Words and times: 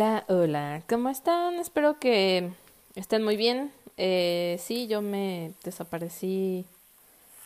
Hola, 0.00 0.24
hola, 0.28 0.82
¿cómo 0.88 1.10
están? 1.10 1.56
Espero 1.56 2.00
que 2.00 2.50
estén 2.94 3.22
muy 3.22 3.36
bien. 3.36 3.70
Eh, 3.98 4.56
sí, 4.58 4.86
yo 4.86 5.02
me 5.02 5.52
desaparecí 5.62 6.64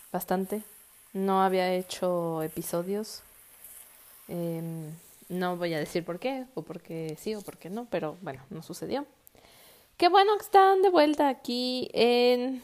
bastante. 0.09 0.63
No 1.11 1.43
había 1.43 1.73
hecho 1.73 2.41
episodios. 2.43 3.23
Em, 4.29 4.89
no 5.27 5.57
voy 5.57 5.73
a 5.73 5.79
decir 5.79 6.05
por 6.05 6.17
qué, 6.17 6.45
o 6.53 6.61
porque 6.61 7.17
sí, 7.19 7.35
o 7.35 7.41
porque 7.41 7.69
no, 7.69 7.87
pero 7.91 8.17
bueno, 8.21 8.41
no 8.49 8.63
sucedió. 8.63 9.05
Qué 9.97 10.07
bueno 10.07 10.37
que 10.37 10.45
están 10.45 10.81
de 10.81 10.89
vuelta 10.89 11.27
aquí 11.27 11.89
en 11.91 12.63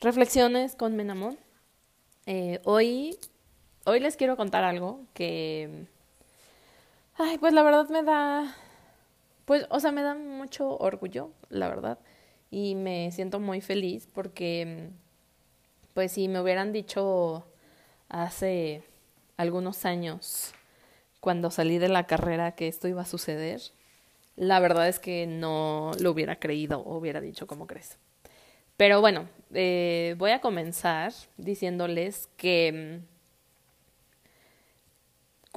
Reflexiones 0.00 0.76
con 0.76 0.94
Menamón. 0.94 1.36
Eh, 2.26 2.60
hoy, 2.62 3.18
hoy 3.84 3.98
les 3.98 4.16
quiero 4.16 4.36
contar 4.36 4.62
algo 4.62 5.00
que 5.12 5.88
Ay, 7.20 7.36
pues 7.38 7.52
la 7.52 7.64
verdad 7.64 7.88
me 7.88 8.04
da, 8.04 8.54
pues, 9.44 9.66
o 9.70 9.80
sea, 9.80 9.90
me 9.90 10.02
da 10.02 10.14
mucho 10.14 10.78
orgullo, 10.78 11.32
la 11.50 11.68
verdad, 11.68 11.98
y 12.48 12.76
me 12.76 13.10
siento 13.10 13.40
muy 13.40 13.60
feliz 13.60 14.06
porque, 14.14 14.90
pues, 15.94 16.12
si 16.12 16.28
me 16.28 16.40
hubieran 16.40 16.72
dicho 16.72 17.44
hace 18.08 18.84
algunos 19.36 19.84
años, 19.84 20.52
cuando 21.20 21.50
salí 21.50 21.78
de 21.78 21.88
la 21.88 22.06
carrera, 22.06 22.52
que 22.52 22.68
esto 22.68 22.86
iba 22.86 23.02
a 23.02 23.04
suceder, 23.04 23.60
la 24.36 24.60
verdad 24.60 24.86
es 24.88 25.00
que 25.00 25.26
no 25.26 25.90
lo 25.98 26.12
hubiera 26.12 26.36
creído 26.38 26.80
o 26.82 26.98
hubiera 26.98 27.20
dicho 27.20 27.48
como 27.48 27.66
crees. 27.66 27.98
Pero 28.76 29.00
bueno, 29.00 29.28
eh, 29.52 30.14
voy 30.18 30.30
a 30.30 30.40
comenzar 30.40 31.12
diciéndoles 31.36 32.28
que 32.36 33.00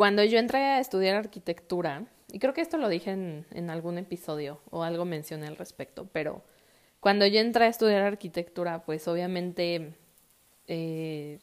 cuando 0.02 0.24
yo 0.24 0.40
entré 0.40 0.58
a 0.58 0.80
estudiar 0.80 1.16
arquitectura, 1.16 2.08
y 2.32 2.40
creo 2.40 2.56
que 2.56 2.62
esto 2.62 2.80
lo 2.80 2.90
dije 2.90 3.12
en, 3.12 3.70
algún 3.70 4.00
episodio 4.00 4.60
o 4.72 4.82
algo 4.82 5.06
mencioné 5.06 5.46
al 5.46 5.58
respecto, 5.58 6.08
pero 6.12 6.42
cuando 7.00 7.28
yo 7.28 7.40
entré 7.40 7.66
a 7.66 7.68
estudiar 7.68 8.02
arquitectura, 8.02 8.84
pues 8.84 9.08
obviamente 9.08 9.94
eh, 10.68 11.38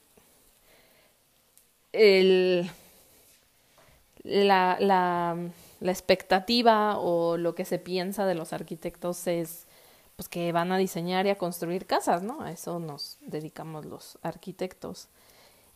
la, 4.25 4.77
la, 4.81 5.37
la, 5.79 5.93
expectativa 5.93 6.99
o 6.99 7.37
lo 7.37 7.55
que 7.55 7.65
se 7.65 7.79
piensa 7.79 8.27
de 8.27 8.35
los 8.35 8.53
arquitectos 8.53 9.29
es 9.29 9.69
pues 10.17 10.29
que 10.29 10.51
van 10.51 10.73
a 10.73 10.79
diseñar 10.79 11.27
y 11.27 11.31
a 11.31 11.39
construir 11.39 11.87
casas, 11.87 12.25
¿no? 12.25 12.43
A 12.43 12.51
eso 12.51 12.81
nos 12.81 13.19
dedicamos 13.21 13.85
los 13.87 14.19
arquitectos. 14.23 15.07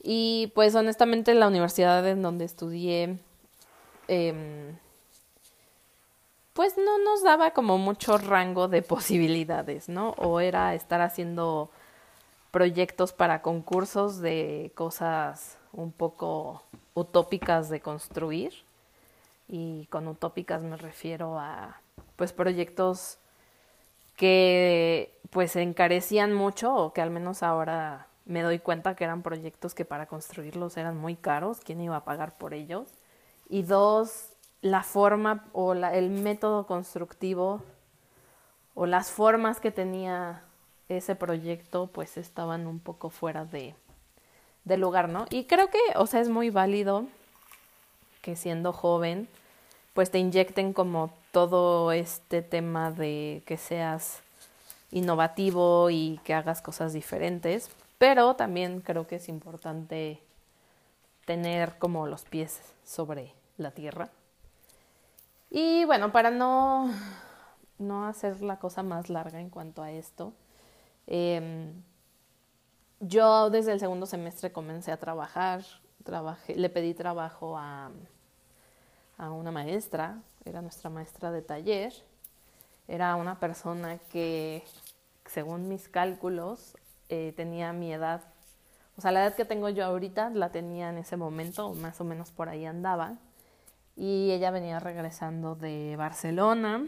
Y 0.03 0.51
pues 0.55 0.75
honestamente 0.75 1.33
la 1.35 1.47
universidad 1.47 2.07
en 2.09 2.23
donde 2.23 2.45
estudié, 2.45 3.19
eh, 4.09 4.75
pues 6.53 6.77
no 6.77 6.99
nos 6.99 7.23
daba 7.23 7.53
como 7.53 7.79
mucho 7.79 8.19
rango 8.19 8.69
de 8.69 8.83
posibilidades, 8.83 9.89
¿no? 9.89 10.11
O 10.19 10.41
era 10.41 10.75
estar 10.75 11.01
haciendo 11.01 11.71
proyectos 12.51 13.13
para 13.13 13.43
concursos 13.43 14.21
de 14.21 14.73
cosas 14.75 15.59
un 15.73 15.93
poco 15.93 16.63
utópicas 16.95 17.69
de 17.71 17.81
construir. 17.81 18.53
Y 19.49 19.87
con 19.87 20.09
utópicas 20.09 20.63
me 20.63 20.77
refiero 20.77 21.39
a 21.39 21.81
pues 22.17 22.33
proyectos 22.33 23.19
que 24.17 25.19
pues 25.31 25.57
encarecían 25.57 26.33
mucho 26.33 26.75
o 26.75 26.93
que 26.93 27.01
al 27.01 27.11
menos 27.11 27.43
ahora 27.43 28.07
me 28.25 28.43
doy 28.43 28.59
cuenta 28.59 28.95
que 28.95 29.05
eran 29.05 29.23
proyectos 29.23 29.75
que 29.75 29.85
para 29.85 30.07
construirlos 30.07 30.77
eran 30.77 30.97
muy 30.97 31.17
caros, 31.17 31.61
quién 31.61 31.81
iba 31.81 31.97
a 31.97 32.05
pagar 32.05 32.37
por 32.37 32.55
ellos. 32.55 32.89
Y 33.49 33.63
dos, 33.63 34.29
la 34.61 34.83
forma 34.83 35.45
o 35.53 35.75
el 35.75 36.11
método 36.11 36.67
constructivo 36.67 37.63
o 38.75 38.87
las 38.87 39.11
formas 39.11 39.61
que 39.61 39.71
tenía 39.71 40.43
ese 40.89 41.15
proyecto 41.15 41.89
pues 41.93 42.17
estaban 42.17 42.67
un 42.67 42.79
poco 42.79 43.11
fuera 43.11 43.45
de, 43.45 43.75
de 44.65 44.77
lugar, 44.77 45.09
¿no? 45.09 45.27
Y 45.31 45.45
creo 45.45 45.69
que, 45.69 45.79
o 45.97 46.07
sea, 46.07 46.21
es 46.21 46.29
muy 46.29 46.51
válido 46.51 47.07
que 48.21 48.37
siendo 48.37 48.73
joven 48.73 49.29
pues 49.95 50.11
te 50.11 50.19
inyecten 50.19 50.73
como 50.73 51.13
todo 51.33 51.93
este 51.93 52.43
tema 52.43 52.91
de 52.91 53.43
que 53.47 53.57
seas 53.57 54.21
innovativo 54.91 55.91
y 55.91 56.21
que 56.25 56.35
hagas 56.35 56.63
cosas 56.63 56.93
diferentes, 56.93 57.71
pero 58.03 58.35
también 58.35 58.81
creo 58.81 59.07
que 59.07 59.15
es 59.15 59.29
importante 59.29 60.21
tener 61.25 61.79
como 61.79 62.09
los 62.09 62.25
pies 62.25 62.61
sobre 62.85 63.33
la 63.59 63.71
tierra. 63.71 64.11
Y 65.51 65.85
bueno, 65.85 66.11
para 66.11 66.33
no, 66.33 66.91
no 67.79 68.09
hacer 68.09 68.43
la 68.43 68.59
cosa 68.59 68.83
más 68.83 69.09
larga 69.09 69.39
en 69.39 69.51
cuanto 69.51 69.85
a 69.85 69.93
esto, 69.93 70.33
em, 71.07 71.81
yo 72.99 73.51
desde 73.51 73.71
el 73.71 73.79
segundo 73.79 74.07
semestre 74.07 74.51
comencé 74.51 74.91
a 74.91 74.97
trabajar, 74.97 75.63
trabajé, 76.03 76.57
le 76.57 76.71
pedí 76.71 76.95
trabajo 76.95 77.57
a, 77.57 77.93
a 79.17 79.31
una 79.31 79.53
maestra, 79.53 80.21
era 80.45 80.61
nuestra 80.61 80.91
maestra 80.91 81.31
de 81.31 81.43
taller, 81.43 81.93
era 82.89 83.15
una 83.15 83.39
persona 83.39 83.99
que, 84.11 84.65
según 85.25 85.69
mis 85.69 85.89
cálculos, 85.89 86.75
eh, 87.15 87.35
tenía 87.37 87.75
mi 87.75 87.93
edad. 87.93 88.23
O 88.97 89.03
sea, 89.03 89.13
la 89.13 89.27
edad 89.27 89.35
que 89.35 89.45
tengo 89.45 89.69
yo 89.69 89.85
ahorita 89.85 90.31
la 90.31 90.49
tenía 90.49 90.89
en 90.89 90.97
ese 90.97 91.19
momento, 91.19 91.75
más 91.75 92.01
o 92.01 92.05
menos 92.05 92.31
por 92.31 92.49
ahí 92.49 92.65
andaba. 92.65 93.19
Y 93.97 94.31
ella 94.31 94.51
venía 94.51 94.81
regresando 94.81 95.55
de 95.55 95.95
Barcelona. 95.99 96.87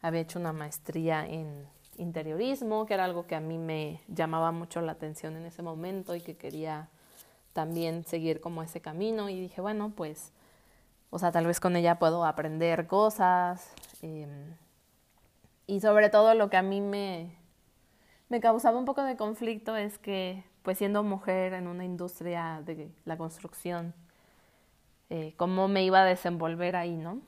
Había 0.00 0.20
hecho 0.20 0.38
una 0.38 0.52
maestría 0.52 1.26
en 1.26 1.66
interiorismo, 1.96 2.86
que 2.86 2.94
era 2.94 3.04
algo 3.04 3.26
que 3.26 3.34
a 3.34 3.40
mí 3.40 3.58
me 3.58 4.00
llamaba 4.06 4.52
mucho 4.52 4.80
la 4.80 4.92
atención 4.92 5.36
en 5.36 5.44
ese 5.44 5.60
momento 5.60 6.14
y 6.14 6.20
que 6.20 6.36
quería 6.36 6.88
también 7.52 8.04
seguir 8.04 8.40
como 8.40 8.62
ese 8.62 8.80
camino. 8.80 9.28
Y 9.28 9.40
dije, 9.40 9.60
bueno, 9.60 9.92
pues, 9.96 10.30
o 11.10 11.18
sea, 11.18 11.32
tal 11.32 11.46
vez 11.48 11.58
con 11.58 11.74
ella 11.74 11.98
puedo 11.98 12.24
aprender 12.24 12.86
cosas. 12.86 13.72
Em, 14.02 14.54
y 15.66 15.80
sobre 15.80 16.10
todo 16.10 16.34
lo 16.34 16.48
que 16.48 16.58
a 16.58 16.62
mí 16.62 16.80
me, 16.80 17.39
me 18.30 18.40
causaba 18.40 18.78
un 18.78 18.84
poco 18.86 19.02
de 19.02 19.16
conflicto 19.16 19.76
es 19.76 19.98
que, 19.98 20.44
pues 20.62 20.78
siendo 20.78 21.02
mujer 21.02 21.52
en 21.52 21.66
una 21.66 21.84
industria 21.84 22.62
de 22.64 22.88
la 23.04 23.18
construcción, 23.18 23.92
eh, 25.10 25.34
cómo 25.36 25.66
me 25.66 25.84
iba 25.84 26.00
a 26.02 26.04
desenvolver 26.04 26.76
ahí, 26.76 26.96
¿no? 26.96 27.20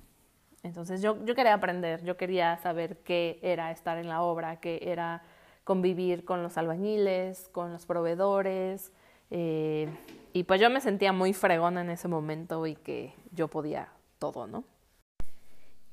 Entonces 0.62 1.02
yo, 1.02 1.22
yo 1.24 1.34
quería 1.34 1.54
aprender, 1.54 2.04
yo 2.04 2.16
quería 2.16 2.56
saber 2.58 2.98
qué 2.98 3.40
era 3.42 3.72
estar 3.72 3.98
en 3.98 4.08
la 4.08 4.22
obra, 4.22 4.60
qué 4.60 4.78
era 4.80 5.22
convivir 5.64 6.24
con 6.24 6.40
los 6.40 6.56
albañiles, 6.56 7.48
con 7.48 7.72
los 7.72 7.84
proveedores, 7.84 8.92
eh, 9.30 9.88
y 10.32 10.44
pues 10.44 10.60
yo 10.60 10.70
me 10.70 10.80
sentía 10.80 11.12
muy 11.12 11.32
fregona 11.32 11.80
en 11.80 11.90
ese 11.90 12.06
momento 12.06 12.64
y 12.68 12.76
que 12.76 13.12
yo 13.32 13.48
podía 13.48 13.88
todo, 14.20 14.46
¿no? 14.46 14.62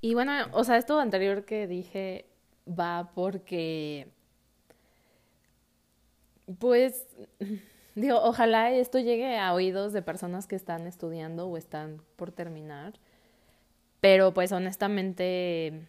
Y 0.02 0.14
bueno, 0.14 0.34
o 0.52 0.64
sea, 0.64 0.78
esto 0.78 1.00
anterior 1.00 1.46
que 1.46 1.66
dije 1.66 2.26
va 2.68 3.12
porque 3.16 4.12
pues, 6.58 7.08
digo, 7.96 8.20
ojalá 8.24 8.72
esto 8.72 9.00
llegue 9.00 9.38
a 9.38 9.54
oídos 9.54 9.94
de 9.94 10.02
personas 10.02 10.48
que 10.48 10.56
están 10.56 10.88
estudiando 10.88 11.48
o 11.48 11.58
están 11.58 12.02
por 12.16 12.32
terminar. 12.32 12.94
Pero 14.02 14.34
pues 14.34 14.52
honestamente, 14.52 15.88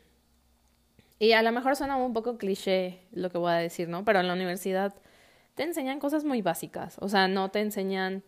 y 1.18 1.32
a 1.32 1.42
lo 1.42 1.52
mejor 1.52 1.76
suena 1.76 1.96
un 1.96 2.12
poco 2.12 2.38
cliché 2.38 3.06
lo 3.12 3.30
que 3.30 3.38
voy 3.38 3.52
a 3.52 3.56
decir, 3.56 3.88
¿no? 3.88 4.04
Pero 4.04 4.20
en 4.20 4.26
la 4.26 4.34
universidad 4.34 4.94
te 5.54 5.62
enseñan 5.62 6.00
cosas 6.00 6.24
muy 6.24 6.42
básicas. 6.42 6.96
O 7.00 7.08
sea, 7.08 7.28
no 7.28 7.50
te 7.50 7.60
enseñan 7.60 8.24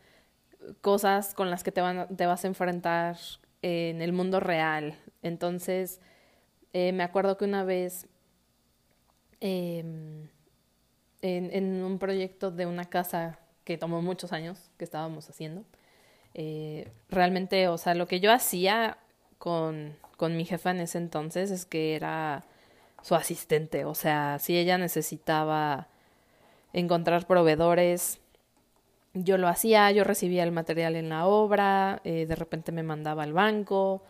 cosas 0.80 1.34
con 1.34 1.50
las 1.50 1.64
que 1.64 1.72
te, 1.72 1.80
van, 1.80 2.14
te 2.16 2.26
vas 2.26 2.44
a 2.44 2.48
enfrentar 2.48 3.16
en 3.62 4.02
el 4.02 4.12
mundo 4.12 4.40
real. 4.40 4.96
Entonces, 5.22 6.00
eh, 6.72 6.92
me 6.92 7.02
acuerdo 7.02 7.36
que 7.36 7.44
una 7.44 7.64
vez... 7.64 8.06
Eh, 9.40 10.28
en, 11.22 11.82
un 11.82 11.98
proyecto 11.98 12.50
de 12.50 12.66
una 12.66 12.84
casa 12.84 13.38
que 13.64 13.78
tomó 13.78 14.02
muchos 14.02 14.32
años 14.32 14.70
que 14.76 14.84
estábamos 14.84 15.28
haciendo. 15.30 15.64
Eh, 16.34 16.90
realmente, 17.08 17.68
o 17.68 17.78
sea, 17.78 17.94
lo 17.94 18.06
que 18.06 18.20
yo 18.20 18.32
hacía 18.32 18.98
con, 19.38 19.96
con 20.16 20.36
mi 20.36 20.44
jefa 20.44 20.72
en 20.72 20.80
ese 20.80 20.98
entonces 20.98 21.50
es 21.50 21.64
que 21.64 21.94
era 21.94 22.44
su 23.02 23.14
asistente. 23.14 23.84
O 23.84 23.94
sea, 23.94 24.38
si 24.40 24.56
ella 24.56 24.78
necesitaba 24.78 25.88
encontrar 26.72 27.26
proveedores, 27.26 28.20
yo 29.14 29.36
lo 29.38 29.48
hacía, 29.48 29.90
yo 29.90 30.04
recibía 30.04 30.42
el 30.42 30.52
material 30.52 30.96
en 30.96 31.08
la 31.08 31.26
obra, 31.26 32.00
eh, 32.04 32.26
de 32.26 32.34
repente 32.34 32.72
me 32.72 32.82
mandaba 32.82 33.22
al 33.24 33.32
banco, 33.32 34.02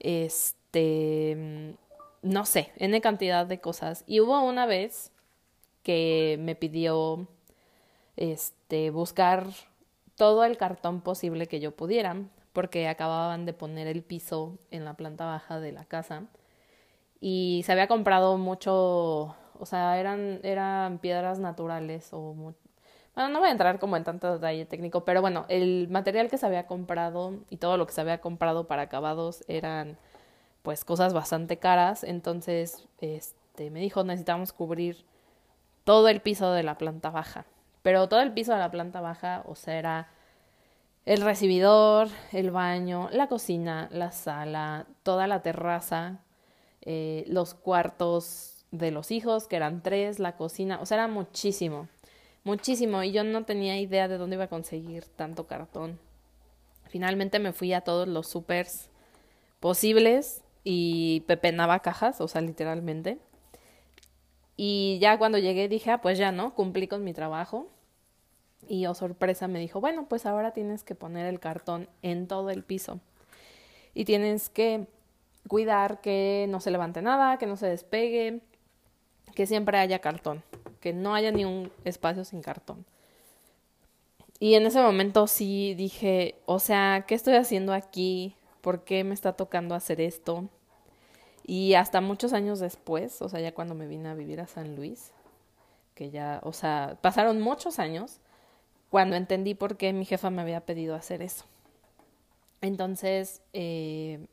este, 0.00 1.76
no 2.22 2.44
sé, 2.44 2.72
N 2.76 3.00
cantidad 3.00 3.46
de 3.46 3.60
cosas. 3.60 4.04
Y 4.06 4.20
hubo 4.20 4.40
una 4.42 4.66
vez 4.66 5.12
que 5.88 6.36
me 6.38 6.54
pidió 6.54 7.26
este 8.18 8.90
buscar 8.90 9.46
todo 10.16 10.44
el 10.44 10.58
cartón 10.58 11.00
posible 11.00 11.46
que 11.46 11.60
yo 11.60 11.74
pudiera, 11.74 12.14
porque 12.52 12.88
acababan 12.88 13.46
de 13.46 13.54
poner 13.54 13.86
el 13.86 14.02
piso 14.02 14.58
en 14.70 14.84
la 14.84 14.98
planta 14.98 15.24
baja 15.24 15.60
de 15.60 15.72
la 15.72 15.86
casa. 15.86 16.24
Y 17.22 17.62
se 17.64 17.72
había 17.72 17.88
comprado 17.88 18.36
mucho, 18.36 19.34
o 19.58 19.64
sea, 19.64 19.98
eran, 19.98 20.40
eran 20.42 20.98
piedras 20.98 21.38
naturales 21.38 22.10
o... 22.12 22.34
bueno, 22.34 23.30
no 23.30 23.38
voy 23.38 23.48
a 23.48 23.52
entrar 23.52 23.78
como 23.78 23.96
en 23.96 24.04
tanto 24.04 24.30
detalle 24.30 24.66
técnico, 24.66 25.06
pero 25.06 25.22
bueno, 25.22 25.46
el 25.48 25.88
material 25.88 26.28
que 26.28 26.36
se 26.36 26.44
había 26.44 26.66
comprado 26.66 27.32
y 27.48 27.56
todo 27.56 27.78
lo 27.78 27.86
que 27.86 27.94
se 27.94 28.02
había 28.02 28.20
comprado 28.20 28.66
para 28.66 28.82
acabados 28.82 29.42
eran 29.48 29.96
pues 30.60 30.84
cosas 30.84 31.14
bastante 31.14 31.56
caras, 31.56 32.04
entonces 32.04 32.86
este 33.00 33.70
me 33.70 33.80
dijo 33.80 34.04
necesitamos 34.04 34.52
cubrir 34.52 35.06
todo 35.88 36.08
el 36.08 36.20
piso 36.20 36.52
de 36.52 36.62
la 36.62 36.76
planta 36.76 37.08
baja. 37.08 37.46
Pero 37.80 38.10
todo 38.10 38.20
el 38.20 38.34
piso 38.34 38.52
de 38.52 38.58
la 38.58 38.70
planta 38.70 39.00
baja, 39.00 39.42
o 39.46 39.54
sea, 39.54 39.78
era 39.78 40.08
el 41.06 41.22
recibidor, 41.22 42.08
el 42.30 42.50
baño, 42.50 43.08
la 43.10 43.26
cocina, 43.26 43.88
la 43.90 44.12
sala, 44.12 44.86
toda 45.02 45.26
la 45.26 45.40
terraza, 45.40 46.20
eh, 46.82 47.24
los 47.26 47.54
cuartos 47.54 48.66
de 48.70 48.90
los 48.90 49.10
hijos, 49.10 49.48
que 49.48 49.56
eran 49.56 49.82
tres, 49.82 50.18
la 50.18 50.36
cocina, 50.36 50.78
o 50.82 50.84
sea, 50.84 50.98
era 50.98 51.08
muchísimo, 51.08 51.88
muchísimo. 52.44 53.02
Y 53.02 53.12
yo 53.12 53.24
no 53.24 53.46
tenía 53.46 53.80
idea 53.80 54.08
de 54.08 54.18
dónde 54.18 54.36
iba 54.36 54.44
a 54.44 54.48
conseguir 54.48 55.06
tanto 55.06 55.46
cartón. 55.46 55.98
Finalmente 56.90 57.38
me 57.38 57.54
fui 57.54 57.72
a 57.72 57.80
todos 57.80 58.06
los 58.06 58.28
supers 58.28 58.90
posibles 59.58 60.42
y 60.64 61.20
pepenaba 61.20 61.78
cajas, 61.78 62.20
o 62.20 62.28
sea, 62.28 62.42
literalmente. 62.42 63.20
Y 64.60 64.98
ya 65.00 65.16
cuando 65.18 65.38
llegué 65.38 65.68
dije, 65.68 65.92
ah, 65.92 66.00
pues 66.00 66.18
ya 66.18 66.32
no, 66.32 66.52
cumplí 66.52 66.88
con 66.88 67.04
mi 67.04 67.12
trabajo. 67.12 67.68
Y 68.66 68.86
oh 68.86 68.94
sorpresa 68.94 69.46
me 69.46 69.60
dijo, 69.60 69.80
bueno, 69.80 70.06
pues 70.08 70.26
ahora 70.26 70.52
tienes 70.52 70.82
que 70.82 70.96
poner 70.96 71.26
el 71.26 71.38
cartón 71.38 71.88
en 72.02 72.26
todo 72.26 72.50
el 72.50 72.64
piso. 72.64 72.98
Y 73.94 74.04
tienes 74.04 74.50
que 74.50 74.88
cuidar 75.46 76.00
que 76.00 76.46
no 76.48 76.58
se 76.58 76.72
levante 76.72 77.02
nada, 77.02 77.38
que 77.38 77.46
no 77.46 77.56
se 77.56 77.68
despegue, 77.68 78.40
que 79.36 79.46
siempre 79.46 79.78
haya 79.78 80.00
cartón, 80.00 80.42
que 80.80 80.92
no 80.92 81.14
haya 81.14 81.30
ni 81.30 81.44
un 81.44 81.70
espacio 81.84 82.24
sin 82.24 82.42
cartón. 82.42 82.84
Y 84.40 84.54
en 84.54 84.66
ese 84.66 84.82
momento 84.82 85.28
sí 85.28 85.74
dije, 85.74 86.34
o 86.46 86.58
sea, 86.58 87.04
¿qué 87.06 87.14
estoy 87.14 87.34
haciendo 87.34 87.72
aquí? 87.72 88.34
¿Por 88.60 88.82
qué 88.82 89.04
me 89.04 89.14
está 89.14 89.34
tocando 89.34 89.76
hacer 89.76 90.00
esto? 90.00 90.48
Y 91.48 91.72
hasta 91.72 92.02
muchos 92.02 92.34
años 92.34 92.60
después, 92.60 93.22
o 93.22 93.30
sea, 93.30 93.40
ya 93.40 93.54
cuando 93.54 93.74
me 93.74 93.86
vine 93.86 94.10
a 94.10 94.14
vivir 94.14 94.38
a 94.38 94.46
San 94.46 94.76
Luis, 94.76 95.12
que 95.94 96.10
ya, 96.10 96.40
o 96.44 96.52
sea, 96.52 96.98
pasaron 97.00 97.40
muchos 97.40 97.78
años 97.78 98.20
cuando 98.90 99.16
entendí 99.16 99.54
por 99.54 99.78
qué 99.78 99.94
mi 99.94 100.04
jefa 100.04 100.28
me 100.28 100.42
había 100.42 100.60
pedido 100.60 100.94
hacer 100.94 101.22
eso. 101.22 101.46
Entonces, 102.60 103.40
eh, 103.54 104.26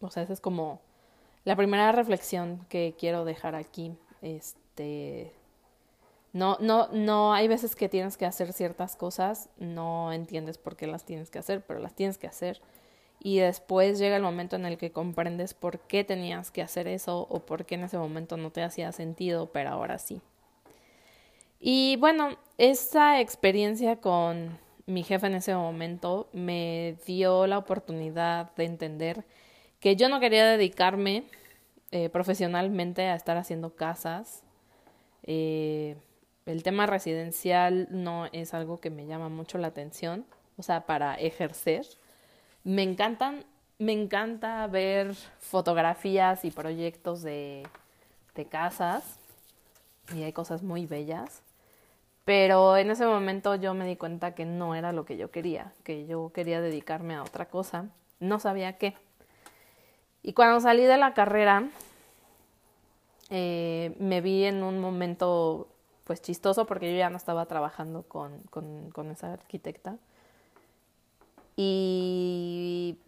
o 0.00 0.10
sea, 0.10 0.24
esa 0.24 0.32
es 0.32 0.40
como 0.40 0.80
la 1.44 1.54
primera 1.54 1.92
reflexión 1.92 2.66
que 2.68 2.96
quiero 2.98 3.24
dejar 3.24 3.54
aquí. 3.54 3.96
Este, 4.20 5.32
no, 6.32 6.56
no, 6.58 6.88
no, 6.88 7.32
hay 7.32 7.46
veces 7.46 7.76
que 7.76 7.88
tienes 7.88 8.16
que 8.16 8.26
hacer 8.26 8.52
ciertas 8.52 8.96
cosas, 8.96 9.50
no 9.56 10.12
entiendes 10.12 10.58
por 10.58 10.74
qué 10.74 10.88
las 10.88 11.04
tienes 11.04 11.30
que 11.30 11.38
hacer, 11.38 11.64
pero 11.64 11.78
las 11.78 11.94
tienes 11.94 12.18
que 12.18 12.26
hacer 12.26 12.60
y 13.24 13.38
después 13.38 13.98
llega 13.98 14.16
el 14.16 14.22
momento 14.22 14.54
en 14.54 14.66
el 14.66 14.76
que 14.76 14.92
comprendes 14.92 15.54
por 15.54 15.80
qué 15.80 16.04
tenías 16.04 16.50
que 16.50 16.60
hacer 16.60 16.86
eso 16.86 17.26
o 17.30 17.40
por 17.40 17.64
qué 17.64 17.76
en 17.76 17.84
ese 17.84 17.96
momento 17.96 18.36
no 18.36 18.50
te 18.50 18.62
hacía 18.62 18.92
sentido, 18.92 19.50
pero 19.50 19.70
ahora 19.70 19.98
sí. 19.98 20.20
Y 21.58 21.96
bueno, 21.96 22.36
esa 22.58 23.22
experiencia 23.22 23.96
con 23.96 24.58
mi 24.84 25.02
jefe 25.04 25.26
en 25.26 25.36
ese 25.36 25.54
momento 25.54 26.28
me 26.34 26.98
dio 27.06 27.46
la 27.46 27.56
oportunidad 27.56 28.54
de 28.56 28.66
entender 28.66 29.24
que 29.80 29.96
yo 29.96 30.10
no 30.10 30.20
quería 30.20 30.44
dedicarme 30.44 31.24
eh, 31.92 32.10
profesionalmente 32.10 33.06
a 33.08 33.14
estar 33.14 33.38
haciendo 33.38 33.74
casas. 33.74 34.42
Eh, 35.22 35.96
el 36.44 36.62
tema 36.62 36.84
residencial 36.84 37.88
no 37.90 38.26
es 38.32 38.52
algo 38.52 38.80
que 38.80 38.90
me 38.90 39.06
llama 39.06 39.30
mucho 39.30 39.56
la 39.56 39.68
atención, 39.68 40.26
o 40.58 40.62
sea, 40.62 40.84
para 40.84 41.14
ejercer. 41.14 41.86
Me 42.64 42.82
encantan, 42.82 43.44
me 43.78 43.92
encanta 43.92 44.66
ver 44.66 45.14
fotografías 45.38 46.44
y 46.44 46.50
proyectos 46.50 47.22
de, 47.22 47.66
de 48.34 48.46
casas 48.46 49.18
y 50.14 50.22
hay 50.22 50.32
cosas 50.32 50.62
muy 50.62 50.86
bellas. 50.86 51.42
Pero 52.24 52.78
en 52.78 52.90
ese 52.90 53.04
momento 53.04 53.54
yo 53.54 53.74
me 53.74 53.86
di 53.86 53.96
cuenta 53.96 54.34
que 54.34 54.46
no 54.46 54.74
era 54.74 54.92
lo 54.92 55.04
que 55.04 55.18
yo 55.18 55.30
quería, 55.30 55.72
que 55.82 56.06
yo 56.06 56.30
quería 56.32 56.62
dedicarme 56.62 57.14
a 57.14 57.22
otra 57.22 57.46
cosa. 57.46 57.86
No 58.18 58.40
sabía 58.40 58.78
qué. 58.78 58.96
Y 60.22 60.32
cuando 60.32 60.58
salí 60.60 60.84
de 60.84 60.96
la 60.96 61.12
carrera, 61.12 61.68
eh, 63.28 63.94
me 63.98 64.22
vi 64.22 64.44
en 64.44 64.62
un 64.62 64.80
momento 64.80 65.68
pues 66.04 66.22
chistoso 66.22 66.66
porque 66.66 66.90
yo 66.90 66.98
ya 66.98 67.10
no 67.10 67.18
estaba 67.18 67.44
trabajando 67.44 68.04
con, 68.04 68.38
con, 68.50 68.90
con 68.90 69.10
esa 69.10 69.34
arquitecta. 69.34 69.98
Y 71.56 72.98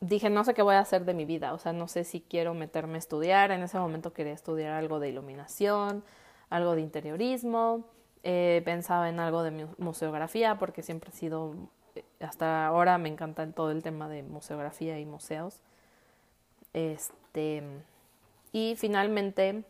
dije, 0.00 0.30
no 0.30 0.44
sé 0.44 0.54
qué 0.54 0.62
voy 0.62 0.74
a 0.74 0.80
hacer 0.80 1.04
de 1.04 1.14
mi 1.14 1.24
vida, 1.24 1.54
o 1.54 1.58
sea, 1.58 1.72
no 1.72 1.88
sé 1.88 2.04
si 2.04 2.20
quiero 2.20 2.54
meterme 2.54 2.96
a 2.96 2.98
estudiar. 2.98 3.50
En 3.50 3.62
ese 3.62 3.78
momento 3.78 4.12
quería 4.12 4.32
estudiar 4.32 4.72
algo 4.72 5.00
de 5.00 5.08
iluminación, 5.08 6.04
algo 6.50 6.74
de 6.74 6.82
interiorismo, 6.82 7.84
eh, 8.22 8.62
pensaba 8.64 9.08
en 9.08 9.20
algo 9.20 9.42
de 9.42 9.66
museografía, 9.78 10.58
porque 10.58 10.82
siempre 10.82 11.10
he 11.10 11.16
sido, 11.16 11.54
eh, 11.94 12.04
hasta 12.20 12.66
ahora 12.66 12.98
me 12.98 13.08
encanta 13.08 13.50
todo 13.52 13.70
el 13.70 13.82
tema 13.82 14.08
de 14.08 14.22
museografía 14.22 14.98
y 14.98 15.06
museos. 15.06 15.60
Este, 16.72 17.62
y 18.52 18.74
finalmente 18.76 19.64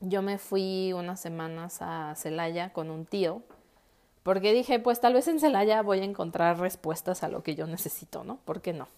yo 0.00 0.22
me 0.22 0.38
fui 0.38 0.92
unas 0.92 1.20
semanas 1.20 1.78
a 1.80 2.14
Celaya 2.16 2.72
con 2.72 2.90
un 2.90 3.06
tío 3.06 3.42
porque 4.22 4.52
dije, 4.52 4.78
pues 4.78 5.00
tal 5.00 5.14
vez 5.14 5.28
en 5.28 5.40
Celaya 5.40 5.82
voy 5.82 6.00
a 6.00 6.04
encontrar 6.04 6.58
respuestas 6.58 7.22
a 7.22 7.28
lo 7.28 7.42
que 7.42 7.54
yo 7.54 7.66
necesito, 7.66 8.24
¿no? 8.24 8.36
¿Por 8.44 8.60
qué 8.60 8.72
no? 8.72 8.88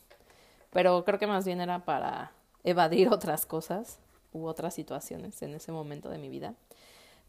Pero 0.71 1.05
creo 1.05 1.19
que 1.19 1.27
más 1.27 1.45
bien 1.45 1.61
era 1.61 1.85
para 1.85 2.33
evadir 2.65 3.09
otras 3.13 3.47
cosas 3.47 3.99
u 4.33 4.47
otras 4.47 4.75
situaciones 4.75 5.43
en 5.43 5.55
ese 5.55 5.73
momento 5.73 6.09
de 6.09 6.19
mi 6.19 6.29
vida. 6.29 6.55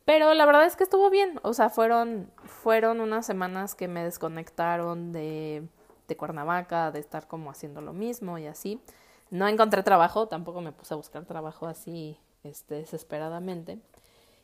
Pero 0.06 0.34
la 0.34 0.46
verdad 0.46 0.66
es 0.66 0.76
que 0.76 0.84
estuvo 0.84 1.10
bien, 1.10 1.40
o 1.44 1.54
sea, 1.54 1.70
fueron, 1.70 2.30
fueron 2.44 3.00
unas 3.00 3.26
semanas 3.26 3.74
que 3.74 3.88
me 3.88 4.04
desconectaron 4.04 5.14
de, 5.14 5.66
de 6.08 6.18
Cuernavaca, 6.18 6.92
de 6.92 7.00
estar 7.00 7.28
como 7.28 7.50
haciendo 7.50 7.80
lo 7.80 7.94
mismo 7.94 8.38
y 8.38 8.48
así. 8.48 8.82
No 9.30 9.48
encontré 9.48 9.82
trabajo, 9.82 10.28
tampoco 10.28 10.62
me 10.62 10.74
puse 10.74 10.94
a 10.94 10.98
buscar 10.98 11.26
trabajo 11.26 11.68
así 11.68 12.18
este, 12.44 12.76
desesperadamente. 12.76 13.80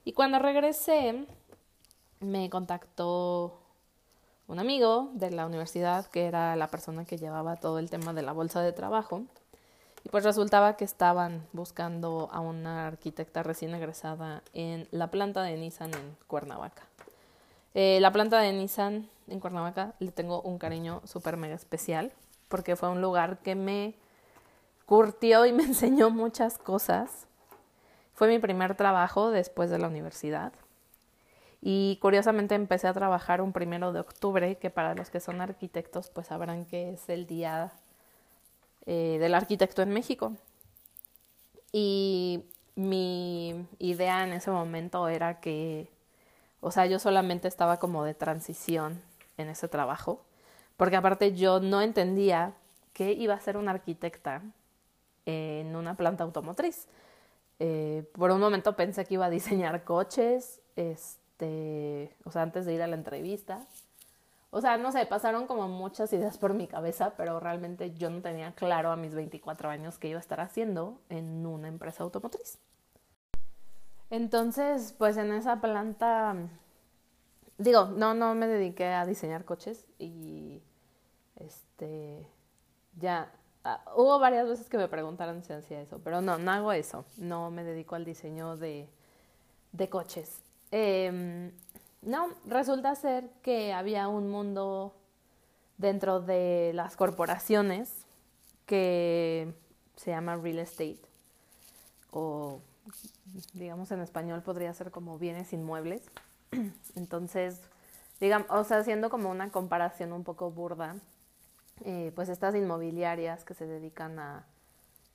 Y 0.05 0.13
cuando 0.13 0.39
regresé, 0.39 1.25
me 2.19 2.49
contactó 2.49 3.59
un 4.47 4.59
amigo 4.59 5.09
de 5.13 5.31
la 5.31 5.45
universidad 5.45 6.07
que 6.07 6.25
era 6.25 6.55
la 6.55 6.67
persona 6.67 7.05
que 7.05 7.17
llevaba 7.17 7.55
todo 7.55 7.79
el 7.79 7.89
tema 7.89 8.13
de 8.13 8.23
la 8.23 8.33
bolsa 8.33 8.61
de 8.61 8.73
trabajo. 8.73 9.23
Y 10.03 10.09
pues 10.09 10.23
resultaba 10.23 10.75
que 10.77 10.85
estaban 10.85 11.45
buscando 11.51 12.29
a 12.31 12.39
una 12.39 12.87
arquitecta 12.87 13.43
recién 13.43 13.75
egresada 13.75 14.43
en 14.53 14.87
la 14.91 15.11
planta 15.11 15.43
de 15.43 15.57
Nissan 15.57 15.93
en 15.93 16.17
Cuernavaca. 16.27 16.83
Eh, 17.73 17.99
la 18.01 18.11
planta 18.11 18.39
de 18.39 18.53
Nissan 18.53 19.07
en 19.27 19.39
Cuernavaca 19.39 19.93
le 19.99 20.11
tengo 20.11 20.41
un 20.41 20.57
cariño 20.57 21.01
súper 21.05 21.37
mega 21.37 21.55
especial 21.55 22.11
porque 22.47 22.75
fue 22.75 22.89
un 22.89 23.01
lugar 23.01 23.39
que 23.39 23.55
me 23.55 23.93
curtió 24.85 25.45
y 25.45 25.53
me 25.53 25.63
enseñó 25.63 26.09
muchas 26.09 26.57
cosas. 26.57 27.27
Fue 28.13 28.27
mi 28.27 28.39
primer 28.39 28.75
trabajo 28.75 29.31
después 29.31 29.69
de 29.69 29.77
la 29.77 29.87
universidad. 29.87 30.51
Y 31.61 31.97
curiosamente 32.01 32.55
empecé 32.55 32.87
a 32.87 32.93
trabajar 32.93 33.41
un 33.41 33.51
primero 33.51 33.91
de 33.91 33.99
octubre, 33.99 34.57
que 34.57 34.69
para 34.69 34.95
los 34.95 35.09
que 35.09 35.19
son 35.19 35.41
arquitectos 35.41 36.09
pues 36.09 36.27
sabrán 36.27 36.65
que 36.65 36.91
es 36.93 37.09
el 37.09 37.25
día 37.25 37.71
eh, 38.85 39.17
del 39.19 39.35
arquitecto 39.35 39.81
en 39.81 39.89
México. 39.89 40.33
Y 41.71 42.45
mi 42.75 43.67
idea 43.77 44.23
en 44.23 44.33
ese 44.33 44.51
momento 44.51 45.07
era 45.09 45.39
que, 45.41 45.89
o 46.61 46.71
sea, 46.71 46.85
yo 46.85 46.97
solamente 46.97 47.47
estaba 47.47 47.77
como 47.77 48.03
de 48.05 48.13
transición 48.13 49.01
en 49.37 49.49
ese 49.49 49.67
trabajo, 49.67 50.21
porque 50.77 50.95
aparte 50.95 51.35
yo 51.35 51.59
no 51.59 51.81
entendía 51.81 52.53
qué 52.93 53.11
iba 53.11 53.33
a 53.33 53.39
ser 53.39 53.57
una 53.57 53.71
arquitecta 53.71 54.41
en 55.25 55.75
una 55.75 55.95
planta 55.95 56.23
automotriz. 56.23 56.87
Eh, 57.59 58.09
por 58.13 58.31
un 58.31 58.39
momento 58.39 58.75
pensé 58.77 59.05
que 59.05 59.15
iba 59.15 59.25
a 59.25 59.29
diseñar 59.29 59.83
coches, 59.83 60.61
este, 60.77 61.28
o 61.45 62.31
sea, 62.31 62.41
antes 62.41 62.65
de 62.65 62.73
ir 62.73 62.81
a 62.81 62.87
la 62.87 62.95
entrevista. 62.95 63.65
O 64.51 64.61
sea, 64.61 64.77
no 64.77 64.91
sé, 64.91 65.05
pasaron 65.05 65.45
como 65.45 65.67
muchas 65.67 66.11
ideas 66.11 66.37
por 66.37 66.53
mi 66.53 66.67
cabeza, 66.67 67.13
pero 67.15 67.39
realmente 67.39 67.93
yo 67.93 68.09
no 68.09 68.21
tenía 68.21 68.53
claro 68.53 68.91
a 68.91 68.95
mis 68.95 69.13
24 69.13 69.69
años 69.69 69.99
qué 69.99 70.07
iba 70.07 70.17
a 70.17 70.21
estar 70.21 70.39
haciendo 70.39 70.99
en 71.09 71.45
una 71.45 71.67
empresa 71.67 72.03
automotriz. 72.03 72.57
Entonces, 74.09 74.95
pues 74.97 75.17
en 75.17 75.31
esa 75.33 75.61
planta, 75.61 76.35
digo, 77.59 77.85
no, 77.85 78.15
no 78.15 78.33
me 78.33 78.47
dediqué 78.47 78.87
a 78.87 79.05
diseñar 79.05 79.45
coches 79.45 79.85
y 79.99 80.63
este, 81.35 82.27
ya 82.97 83.31
ah, 83.63 83.83
hubo 83.95 84.17
varias 84.17 84.47
veces 84.47 84.67
que 84.67 84.77
me 84.77 84.87
preguntaron 84.87 85.43
si 85.43 85.53
hacía 85.53 85.79
eso, 85.79 85.99
pero 86.03 86.21
no, 86.21 86.39
no 86.39 86.51
hago 86.51 86.71
eso. 86.71 87.05
No 87.17 87.51
me 87.51 87.63
dedico 87.63 87.95
al 87.95 88.03
diseño 88.03 88.57
de, 88.57 88.89
de 89.73 89.89
coches. 89.89 90.41
Em, 90.71 91.51
no, 92.01 92.29
resulta 92.45 92.95
ser 92.95 93.29
que 93.41 93.73
había 93.73 94.07
un 94.07 94.29
mundo 94.29 94.95
dentro 95.77 96.19
de 96.19 96.71
las 96.73 96.95
corporaciones 96.95 98.05
que 98.65 99.53
se 99.95 100.11
llama 100.11 100.35
real 100.35 100.59
estate 100.59 101.01
o 102.11 102.61
digamos 103.53 103.91
en 103.91 104.01
español 104.01 104.41
podría 104.41 104.73
ser 104.73 104.91
como 104.91 105.17
bienes 105.17 105.53
inmuebles. 105.53 106.01
Entonces, 106.95 107.61
digamos, 108.19 108.47
o 108.49 108.63
sea, 108.63 108.77
haciendo 108.77 109.09
como 109.09 109.29
una 109.29 109.51
comparación 109.51 110.13
un 110.13 110.23
poco 110.23 110.51
burda, 110.51 110.95
eh, 111.85 112.11
pues 112.15 112.29
estas 112.29 112.55
inmobiliarias 112.55 113.43
que 113.43 113.53
se 113.53 113.65
dedican 113.65 114.19
a 114.19 114.45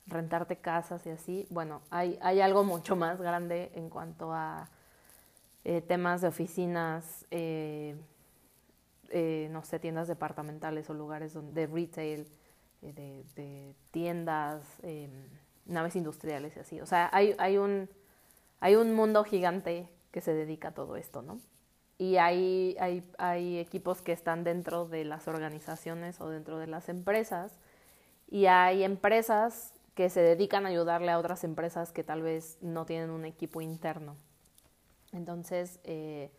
rentarte 0.07 0.57
casas 0.57 1.05
y 1.05 1.09
así, 1.09 1.47
bueno, 1.49 1.81
hay, 1.89 2.17
hay 2.21 2.41
algo 2.41 2.63
mucho 2.63 2.95
más 2.95 3.19
grande 3.19 3.71
en 3.75 3.89
cuanto 3.89 4.33
a 4.33 4.69
eh, 5.65 5.81
temas 5.81 6.21
de 6.21 6.27
oficinas, 6.27 7.25
eh, 7.31 7.97
no 9.51 9.63
sé, 9.63 9.79
tiendas 9.79 10.07
departamentales 10.07 10.89
o 10.89 10.93
lugares 10.93 11.33
de 11.53 11.67
retail, 11.67 12.27
de, 12.81 13.25
de, 13.35 13.73
tiendas, 13.91 14.63
em, 14.83 15.09
naves 15.65 15.95
industriales 15.95 16.55
y 16.55 16.59
así. 16.59 16.81
O 16.81 16.85
sea, 16.85 17.09
hay, 17.11 17.35
hay, 17.39 17.57
un, 17.57 17.89
hay 18.59 18.75
un 18.75 18.93
mundo 18.93 19.23
gigante 19.23 19.89
que 20.11 20.21
se 20.21 20.33
dedica 20.33 20.69
a 20.69 20.73
todo 20.73 20.95
esto, 20.97 21.21
¿no? 21.21 21.39
Y 21.97 22.17
hay, 22.17 22.75
hay, 22.79 23.03
hay 23.17 23.57
equipos 23.57 24.01
que 24.01 24.11
están 24.11 24.43
dentro 24.43 24.85
de 24.87 25.05
las 25.05 25.27
organizaciones 25.27 26.21
o 26.21 26.29
dentro 26.29 26.59
de 26.59 26.67
las 26.67 26.89
empresas 26.89 27.57
y 28.29 28.47
hay 28.47 28.83
empresas 28.83 29.73
que 29.95 30.09
se 30.09 30.21
dedican 30.21 30.65
a 30.65 30.69
ayudarle 30.69 31.11
a 31.11 31.17
otras 31.17 31.43
empresas 31.43 31.91
que 31.91 32.03
tal 32.03 32.21
vez 32.21 32.57
no 32.61 32.85
tienen 32.85 33.09
un 33.09 33.25
equipo 33.25 33.61
interno. 33.61 34.17
Entonces, 35.15 35.79
eh, 35.83 36.29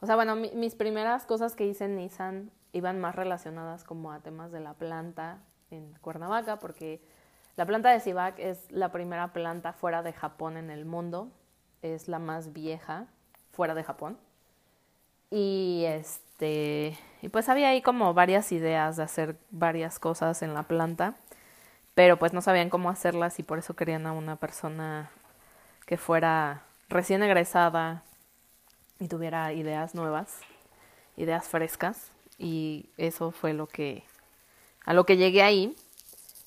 o 0.00 0.06
sea, 0.06 0.14
bueno, 0.14 0.36
mis 0.36 0.74
primeras 0.74 1.26
cosas 1.26 1.54
que 1.54 1.66
hice 1.66 1.86
en 1.86 1.96
Nissan 1.96 2.50
iban 2.72 3.00
más 3.00 3.16
relacionadas 3.16 3.84
como 3.84 4.12
a 4.12 4.20
temas 4.20 4.52
de 4.52 4.60
la 4.60 4.74
planta 4.74 5.38
en 5.70 5.92
Cuernavaca, 6.00 6.58
porque 6.58 7.00
la 7.56 7.66
planta 7.66 7.90
de 7.90 8.00
Civac 8.00 8.38
es 8.38 8.70
la 8.70 8.92
primera 8.92 9.32
planta 9.32 9.72
fuera 9.72 10.02
de 10.02 10.12
Japón 10.12 10.56
en 10.56 10.70
el 10.70 10.84
mundo, 10.84 11.30
es 11.82 12.08
la 12.08 12.18
más 12.18 12.52
vieja 12.52 13.06
fuera 13.50 13.74
de 13.74 13.82
Japón. 13.82 14.18
Y 15.30 15.84
este, 15.86 16.96
y 17.20 17.28
pues 17.28 17.48
había 17.48 17.70
ahí 17.70 17.82
como 17.82 18.14
varias 18.14 18.52
ideas 18.52 18.96
de 18.96 19.02
hacer 19.02 19.36
varias 19.50 19.98
cosas 19.98 20.42
en 20.42 20.54
la 20.54 20.62
planta, 20.62 21.14
pero 21.94 22.18
pues 22.18 22.32
no 22.32 22.40
sabían 22.40 22.70
cómo 22.70 22.90
hacerlas 22.90 23.38
y 23.40 23.42
por 23.42 23.58
eso 23.58 23.74
querían 23.74 24.06
a 24.06 24.12
una 24.12 24.36
persona 24.36 25.10
que 25.86 25.96
fuera 25.96 26.62
recién 26.88 27.22
egresada 27.22 28.04
y 28.98 29.08
tuviera 29.08 29.52
ideas 29.52 29.94
nuevas, 29.94 30.40
ideas 31.16 31.48
frescas 31.48 32.10
y 32.38 32.90
eso 32.96 33.30
fue 33.30 33.52
lo 33.52 33.66
que 33.66 34.04
a 34.84 34.94
lo 34.94 35.04
que 35.04 35.16
llegué 35.16 35.42
ahí. 35.42 35.76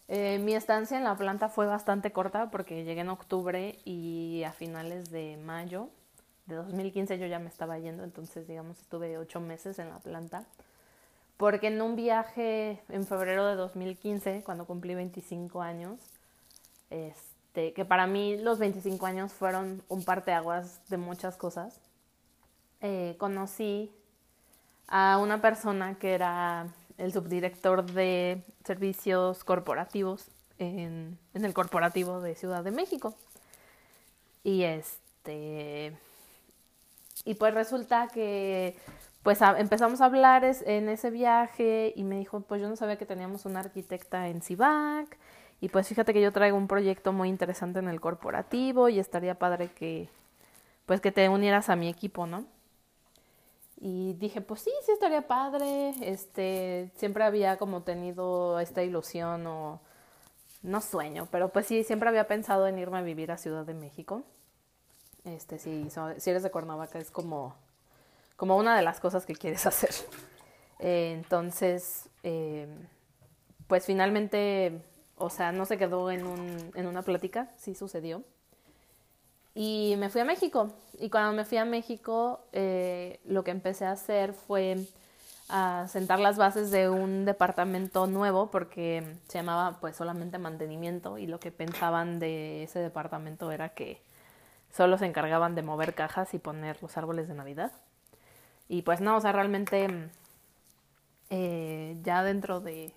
Eh, 0.08 0.40
mi 0.40 0.56
estancia 0.56 0.98
en 0.98 1.04
la 1.04 1.16
planta 1.16 1.48
fue 1.48 1.66
bastante 1.68 2.12
corta 2.12 2.50
porque 2.52 2.84
llegué 2.84 3.02
en 3.02 3.10
octubre 3.10 3.80
y 3.86 4.44
a 4.44 4.52
finales 4.52 5.10
de 5.12 5.38
mayo 5.38 5.90
de 6.46 6.56
2015 6.56 7.18
yo 7.18 7.28
ya 7.28 7.40
me 7.40 7.50
estaba 7.50 7.78
yendo, 7.80 8.04
entonces 8.04 8.48
digamos 8.48 8.80
estuve 8.80 9.18
ocho 9.18 9.40
meses 9.40 9.80
en 9.80 9.90
la 9.90 10.00
planta. 10.00 10.46
Porque 11.38 11.68
en 11.68 11.82
un 11.82 11.96
viaje 11.96 12.80
en 12.90 13.08
febrero 13.08 13.48
de 13.48 13.56
2015, 13.56 14.44
cuando 14.44 14.66
cumplí 14.66 14.94
25 14.94 15.62
años, 15.62 16.00
este, 16.92 17.74
que 17.74 17.84
para 17.84 18.06
mí 18.06 18.38
los 18.38 18.60
25 18.60 19.06
años 19.08 19.34
fueron 19.34 19.82
un 19.88 20.04
parteaguas 20.04 20.88
de 20.90 20.98
muchas 20.98 21.38
cosas, 21.38 21.80
eh, 22.82 23.16
conocí 23.18 23.92
a 24.88 25.18
una 25.18 25.42
persona 25.42 25.96
que 25.98 26.14
era 26.14 26.68
el 26.98 27.14
subdirector 27.14 27.84
de 27.84 28.44
servicios 28.64 29.44
corporativos 29.44 30.28
en, 30.60 31.18
el 31.34 31.54
corporativo 31.54 32.22
de 32.22 32.36
Ciudad 32.36 32.64
de 32.64 32.72
México. 32.72 33.16
Y 34.44 34.64
este 34.64 35.94
y 37.24 37.36
pues 37.36 37.54
resulta 37.54 38.08
que 38.08 38.76
pues 39.24 39.40
empezamos 39.58 40.02
a 40.02 40.06
hablar 40.06 40.44
en 40.44 40.90
ese 40.90 41.12
viaje 41.12 41.94
y 41.96 42.04
me 42.04 42.18
dijo, 42.18 42.42
pues 42.42 42.60
yo 42.62 42.68
no 42.68 42.76
sabía 42.76 42.98
que 42.98 43.06
teníamos 43.06 43.46
una 43.46 43.60
arquitecta 43.60 44.28
en 44.28 44.42
CIVAC 44.42 45.18
y 45.62 45.70
pues 45.70 45.88
fíjate 45.88 46.14
que 46.14 46.22
yo 46.22 46.32
traigo 46.32 46.58
un 46.58 46.68
proyecto 46.68 47.14
muy 47.14 47.30
interesante 47.30 47.80
en 47.80 47.88
el 47.88 48.02
corporativo 48.02 48.90
y 48.90 49.00
estaría 49.00 49.38
padre 49.38 49.70
que 49.70 50.10
pues 50.88 51.02
que 51.02 51.12
te 51.12 51.30
unieras 51.30 51.70
a 51.70 51.76
mi 51.76 51.88
equipo, 51.88 52.26
¿no? 52.26 52.46
Y 53.84 54.14
dije, 54.14 54.42
pues 54.42 54.62
sí, 54.62 54.72
sí 54.86 54.92
estaría 54.92 55.28
padre. 55.28 55.96
Este, 56.02 56.92
siempre 56.98 57.24
había 57.24 57.58
como 57.58 57.82
tenido 57.82 58.60
esta 58.60 58.84
ilusión 58.84 59.48
o 59.48 59.82
no 60.62 60.82
sueño, 60.82 61.28
pero 61.32 61.50
pues 61.50 61.66
sí, 61.66 61.84
siempre 61.84 62.08
había 62.08 62.28
pensado 62.28 62.68
en 62.68 62.78
irme 62.78 63.00
a 63.00 63.02
vivir 63.02 63.32
a 63.32 63.38
Ciudad 63.38 63.66
de 63.66 63.74
México. 63.74 64.24
Este, 65.26 65.58
si, 65.58 65.90
si 66.18 66.30
eres 66.30 66.44
de 66.44 66.52
Cuernavaca 66.52 67.00
es 67.00 67.10
como, 67.10 67.56
como 68.36 68.56
una 68.56 68.76
de 68.76 68.84
las 68.84 69.00
cosas 69.00 69.26
que 69.26 69.34
quieres 69.34 69.66
hacer. 69.66 69.92
Eh, 70.78 71.14
entonces, 71.16 72.08
eh, 72.22 72.68
pues 73.66 73.88
finalmente, 73.88 74.80
o 75.18 75.32
sea, 75.32 75.52
no 75.52 75.66
se 75.66 75.80
quedó 75.80 76.12
en, 76.12 76.28
un, 76.28 76.72
en 76.76 76.86
una 76.86 77.02
plática, 77.02 77.50
sí 77.58 77.74
sucedió. 77.74 78.24
Y 79.54 79.96
me 79.98 80.10
fui 80.10 80.22
a 80.22 80.26
México. 80.26 80.72
Y 81.00 81.10
cuando 81.10 81.34
me 81.34 81.46
fui 81.46 81.58
a 81.58 81.66
México, 81.66 82.42
eh, 82.54 83.20
lo 83.26 83.44
que 83.44 83.52
empecé 83.52 83.86
a 83.86 83.92
hacer 83.92 84.34
fue 84.34 84.88
a 85.50 85.88
sentar 85.90 86.20
las 86.20 86.38
bases 86.38 86.72
de 86.72 86.90
un 86.90 87.26
departamento 87.26 88.08
nuevo 88.08 88.50
porque 88.50 89.18
se 89.28 89.40
llamaba 89.40 89.78
pues 89.82 89.98
solamente 89.98 90.38
mantenimiento 90.38 91.18
y 91.18 91.28
lo 91.28 91.42
que 91.42 91.52
pensaban 91.52 92.20
de 92.20 92.64
ese 92.64 92.80
departamento 92.80 93.52
era 93.52 93.70
que 93.70 94.02
solo 94.72 94.98
se 94.98 95.06
encargaban 95.06 95.54
de 95.54 95.62
mover 95.62 95.94
cajas 95.94 96.34
y 96.34 96.40
poner 96.40 96.82
los 96.82 96.96
árboles 96.96 97.28
de 97.28 97.34
Navidad. 97.34 97.74
Y 98.70 98.84
pues 98.84 99.02
no, 99.02 99.18
o 99.18 99.22
sea, 99.22 99.34
realmente 99.34 100.10
eh, 101.30 101.98
ya 102.04 102.24
dentro 102.24 102.62
de, 102.62 102.94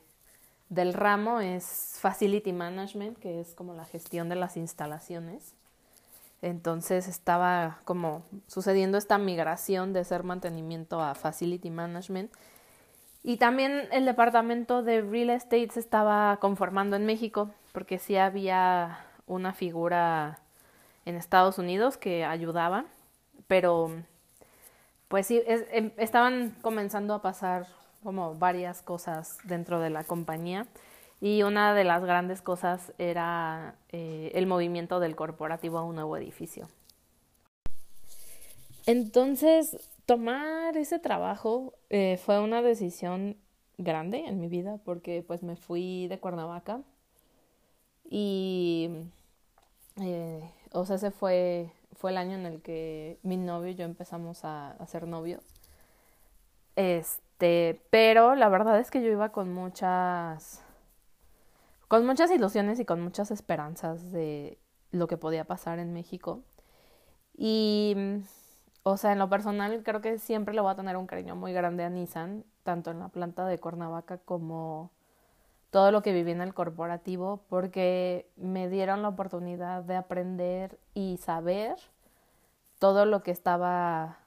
del 0.68 0.94
ramo 0.94 1.40
es 1.40 1.96
Facility 2.00 2.52
Management, 2.52 3.18
que 3.18 3.40
es 3.40 3.54
como 3.54 3.75
la 3.75 3.84
gestión 3.84 4.28
de 4.28 4.37
las 4.37 4.56
instalaciones. 4.56 5.54
Entonces 6.44 7.08
estaba 7.08 7.78
como 7.86 8.22
sucediendo 8.48 8.98
esta 8.98 9.16
migración 9.16 9.94
de 9.94 10.04
ser 10.04 10.24
mantenimiento 10.24 11.00
a 11.00 11.14
Facility 11.14 11.70
Management. 11.70 12.30
Y 13.22 13.38
también 13.38 13.88
el 13.92 14.04
departamento 14.04 14.82
de 14.82 15.00
Real 15.00 15.30
Estate 15.30 15.70
se 15.72 15.80
estaba 15.80 16.36
conformando 16.42 16.96
en 16.96 17.06
México, 17.06 17.50
porque 17.72 17.98
sí 17.98 18.18
había 18.18 19.06
una 19.26 19.54
figura 19.54 20.40
en 21.06 21.16
Estados 21.16 21.56
Unidos 21.56 21.96
que 21.96 22.26
ayudaba, 22.26 22.84
pero 23.48 23.90
pues 25.08 25.26
sí, 25.26 25.40
em, 25.46 25.92
estaban 25.96 26.54
comenzando 26.60 27.14
a 27.14 27.22
pasar 27.22 27.68
como 28.02 28.34
varias 28.34 28.82
cosas 28.82 29.38
dentro 29.44 29.80
de 29.80 29.88
la 29.88 30.04
compañía 30.04 30.66
y 31.25 31.43
una 31.43 31.73
de 31.73 31.85
las 31.85 32.04
grandes 32.04 32.43
cosas 32.43 32.93
era 32.99 33.76
eh, 33.88 34.31
el 34.35 34.47
movimiento 34.47 35.00
del 35.00 35.16
corporativo 35.16 35.78
a 35.78 35.83
un 35.83 35.95
nuevo 35.95 36.19
edificio. 36.19 36.69
Entonces, 38.85 39.88
tomar 40.04 40.76
ese 40.76 40.99
trabajo 40.99 41.73
eh, 41.88 42.21
fue 42.23 42.40
una 42.40 42.61
decisión 42.61 43.38
grande 43.78 44.19
en 44.26 44.38
mi 44.38 44.49
vida 44.49 44.76
porque 44.85 45.25
pues 45.26 45.43
me 45.43 45.57
fui 45.57 46.09
de 46.09 46.21
Cuernavaca 46.21 46.83
y 48.11 48.90
eh, 50.02 50.45
o 50.73 50.85
sea, 50.85 50.97
ese 50.97 51.11
fue, 51.11 51.73
fue 51.95 52.11
el 52.11 52.19
año 52.19 52.35
en 52.35 52.45
el 52.45 52.61
que 52.61 53.19
mi 53.23 53.38
novio 53.38 53.71
y 53.71 53.76
yo 53.76 53.87
empezamos 53.87 54.45
a, 54.45 54.73
a 54.73 54.87
ser 54.87 55.07
novios. 55.07 55.43
Este, 56.76 57.81
pero 57.88 58.35
la 58.35 58.50
verdad 58.50 58.78
es 58.78 58.90
que 58.90 59.02
yo 59.02 59.11
iba 59.11 59.31
con 59.31 59.54
muchas, 59.54 60.63
con 61.94 62.06
muchas 62.06 62.28
ilusiones 62.32 62.80
y 62.80 62.84
con 62.84 63.00
muchas 63.00 63.30
esperanzas 63.30 64.10
de 64.10 64.58
lo 64.90 65.06
que 65.06 65.16
podía 65.16 65.44
pasar 65.44 65.78
en 65.78 65.92
México. 65.92 66.42
Y, 67.36 67.94
o 68.82 68.96
sea, 68.96 69.12
en 69.12 69.20
lo 69.20 69.30
personal 69.30 69.80
creo 69.84 70.00
que 70.00 70.18
siempre 70.18 70.54
le 70.56 70.60
voy 70.60 70.72
a 70.72 70.74
tener 70.74 70.96
un 70.96 71.06
cariño 71.06 71.36
muy 71.36 71.52
grande 71.52 71.84
a 71.84 71.90
Nissan, 71.90 72.44
tanto 72.64 72.90
en 72.90 72.98
la 72.98 73.10
planta 73.10 73.46
de 73.46 73.60
Cuernavaca 73.60 74.18
como 74.18 74.90
todo 75.70 75.92
lo 75.92 76.02
que 76.02 76.12
viví 76.12 76.32
en 76.32 76.40
el 76.40 76.52
corporativo 76.52 77.44
porque 77.48 78.28
me 78.34 78.68
dieron 78.68 79.02
la 79.02 79.10
oportunidad 79.10 79.84
de 79.84 79.94
aprender 79.94 80.80
y 80.94 81.18
saber 81.18 81.76
todo 82.80 83.06
lo 83.06 83.22
que 83.22 83.30
estaba 83.30 84.18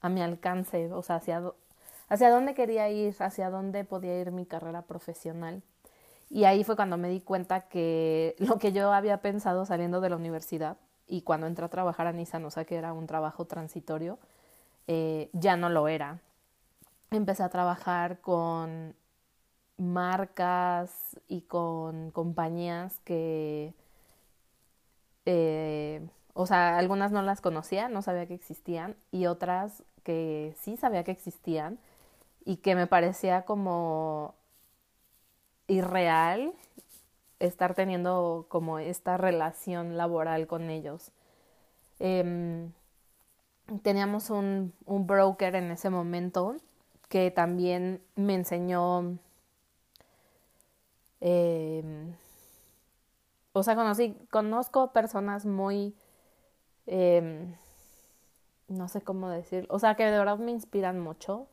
a 0.00 0.08
mi 0.08 0.22
alcance, 0.22 0.90
o 0.90 1.02
sea, 1.02 1.16
hacia, 1.16 1.42
hacia 2.08 2.30
dónde 2.30 2.54
quería 2.54 2.88
ir, 2.88 3.14
hacia 3.18 3.50
dónde 3.50 3.84
podía 3.84 4.18
ir 4.18 4.32
mi 4.32 4.46
carrera 4.46 4.80
profesional. 4.86 5.62
Y 6.32 6.44
ahí 6.44 6.64
fue 6.64 6.76
cuando 6.76 6.96
me 6.96 7.10
di 7.10 7.20
cuenta 7.20 7.68
que 7.68 8.34
lo 8.38 8.58
que 8.58 8.72
yo 8.72 8.90
había 8.90 9.20
pensado 9.20 9.66
saliendo 9.66 10.00
de 10.00 10.08
la 10.08 10.16
universidad 10.16 10.78
y 11.06 11.20
cuando 11.20 11.46
entré 11.46 11.66
a 11.66 11.68
trabajar 11.68 12.06
a 12.06 12.12
Nissan, 12.12 12.42
o 12.46 12.50
sea 12.50 12.64
que 12.64 12.76
era 12.76 12.94
un 12.94 13.06
trabajo 13.06 13.44
transitorio, 13.44 14.18
eh, 14.86 15.28
ya 15.34 15.58
no 15.58 15.68
lo 15.68 15.88
era. 15.88 16.20
Empecé 17.10 17.42
a 17.42 17.50
trabajar 17.50 18.22
con 18.22 18.94
marcas 19.76 21.20
y 21.28 21.42
con 21.42 22.10
compañías 22.12 22.98
que, 23.00 23.74
eh, 25.26 26.00
o 26.32 26.46
sea, 26.46 26.78
algunas 26.78 27.12
no 27.12 27.20
las 27.20 27.42
conocía, 27.42 27.90
no 27.90 28.00
sabía 28.00 28.26
que 28.26 28.34
existían, 28.34 28.96
y 29.10 29.26
otras 29.26 29.82
que 30.02 30.54
sí 30.60 30.78
sabía 30.78 31.04
que 31.04 31.10
existían 31.10 31.78
y 32.46 32.56
que 32.56 32.74
me 32.74 32.86
parecía 32.86 33.42
como 33.42 34.34
irreal 35.66 36.52
estar 37.38 37.74
teniendo 37.74 38.46
como 38.48 38.78
esta 38.78 39.16
relación 39.16 39.96
laboral 39.96 40.46
con 40.46 40.70
ellos. 40.70 41.12
Em, 41.98 42.72
teníamos 43.82 44.30
un, 44.30 44.72
un 44.86 45.06
broker 45.06 45.54
en 45.56 45.70
ese 45.70 45.90
momento 45.90 46.56
que 47.08 47.30
también 47.30 48.02
me 48.16 48.34
enseñó 48.34 49.18
eh, 51.20 51.82
o 53.52 53.62
sea, 53.62 53.76
conocí, 53.76 54.16
conozco 54.30 54.92
personas 54.92 55.46
muy, 55.46 55.94
eh, 56.86 57.54
no 58.68 58.88
sé 58.88 59.02
cómo 59.02 59.28
decir, 59.28 59.66
o 59.68 59.78
sea, 59.78 59.94
que 59.94 60.04
de 60.04 60.18
verdad 60.18 60.38
me 60.38 60.50
inspiran 60.50 60.98
mucho, 60.98 61.46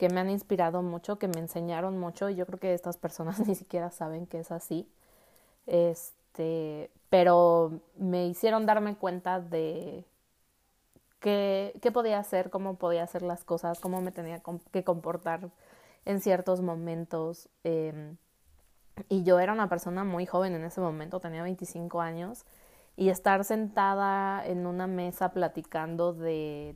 que 0.00 0.08
me 0.08 0.18
han 0.18 0.30
inspirado 0.30 0.80
mucho, 0.80 1.18
que 1.18 1.28
me 1.28 1.40
enseñaron 1.40 1.98
mucho 1.98 2.30
y 2.30 2.34
yo 2.34 2.46
creo 2.46 2.58
que 2.58 2.72
estas 2.72 2.96
personas 2.96 3.38
ni 3.46 3.54
siquiera 3.54 3.90
saben 3.90 4.26
que 4.26 4.40
es 4.40 4.50
así. 4.50 4.88
Este, 5.66 6.90
pero 7.10 7.82
me 7.98 8.26
hicieron 8.26 8.64
darme 8.64 8.96
cuenta 8.96 9.40
de 9.40 10.06
qué, 11.18 11.78
qué 11.82 11.92
podía 11.92 12.18
hacer, 12.18 12.48
cómo 12.48 12.76
podía 12.76 13.02
hacer 13.02 13.20
las 13.20 13.44
cosas, 13.44 13.78
cómo 13.78 14.00
me 14.00 14.10
tenía 14.10 14.40
que 14.72 14.84
comportar 14.84 15.50
en 16.06 16.22
ciertos 16.22 16.62
momentos. 16.62 17.50
Eh, 17.64 18.14
y 19.10 19.22
yo 19.22 19.38
era 19.38 19.52
una 19.52 19.68
persona 19.68 20.02
muy 20.02 20.24
joven 20.24 20.54
en 20.54 20.64
ese 20.64 20.80
momento, 20.80 21.20
tenía 21.20 21.42
25 21.42 22.00
años, 22.00 22.46
y 22.96 23.10
estar 23.10 23.44
sentada 23.44 24.46
en 24.46 24.66
una 24.66 24.86
mesa 24.86 25.32
platicando 25.32 26.14
de 26.14 26.74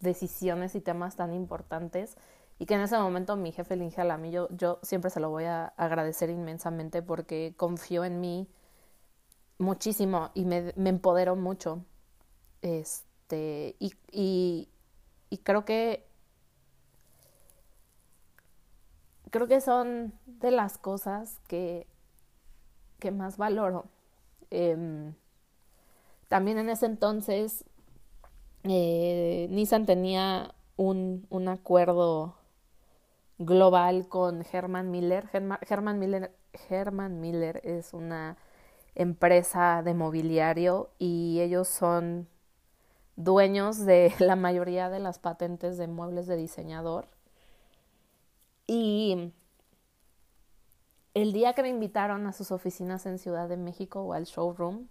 decisiones 0.00 0.74
y 0.74 0.82
temas 0.82 1.16
tan 1.16 1.32
importantes, 1.32 2.18
y 2.58 2.66
que 2.66 2.74
en 2.74 2.80
ese 2.80 2.98
momento 2.98 3.36
mi 3.36 3.52
jefe 3.52 3.76
Linge 3.76 4.00
a 4.00 4.16
mí, 4.16 4.30
yo, 4.30 4.48
yo 4.50 4.78
siempre 4.82 5.10
se 5.10 5.20
lo 5.20 5.30
voy 5.30 5.44
a 5.44 5.66
agradecer 5.76 6.30
inmensamente 6.30 7.02
porque 7.02 7.54
confió 7.56 8.04
en 8.04 8.20
mí 8.20 8.48
muchísimo 9.58 10.30
y 10.34 10.44
me, 10.44 10.72
me 10.76 10.90
empoderó 10.90 11.36
mucho. 11.36 11.84
Este, 12.62 13.76
y, 13.78 13.94
y, 14.10 14.68
y 15.30 15.38
creo 15.38 15.64
que 15.64 16.08
creo 19.30 19.46
que 19.46 19.60
son 19.60 20.14
de 20.26 20.50
las 20.50 20.78
cosas 20.78 21.38
que, 21.48 21.86
que 22.98 23.10
más 23.10 23.36
valoro. 23.36 23.86
Em, 24.50 25.14
también 26.28 26.58
en 26.58 26.70
ese 26.70 26.86
entonces 26.86 27.64
eh, 28.64 29.46
Nissan 29.50 29.86
tenía 29.86 30.54
un, 30.76 31.26
un, 31.30 31.48
acuerdo 31.48 32.37
global 33.38 34.08
con 34.08 34.44
Herman 34.50 34.90
Miller. 34.90 35.28
Herman, 35.32 35.98
Miller. 35.98 36.32
Miller 37.10 37.60
es 37.64 37.94
una 37.94 38.36
empresa 38.94 39.82
de 39.84 39.94
mobiliario 39.94 40.90
y 40.98 41.40
ellos 41.40 41.68
son 41.68 42.28
dueños 43.16 43.84
de 43.84 44.12
la 44.18 44.36
mayoría 44.36 44.90
de 44.90 45.00
las 45.00 45.18
patentes 45.18 45.78
de 45.78 45.86
muebles 45.88 46.26
de 46.26 46.36
diseñador. 46.36 47.06
Y 48.66 49.32
el 51.14 51.32
día 51.32 51.54
que 51.54 51.62
me 51.62 51.68
invitaron 51.68 52.26
a 52.26 52.32
sus 52.32 52.50
oficinas 52.50 53.06
en 53.06 53.18
Ciudad 53.18 53.48
de 53.48 53.56
México 53.56 54.02
o 54.02 54.12
al 54.12 54.24
showroom, 54.24 54.88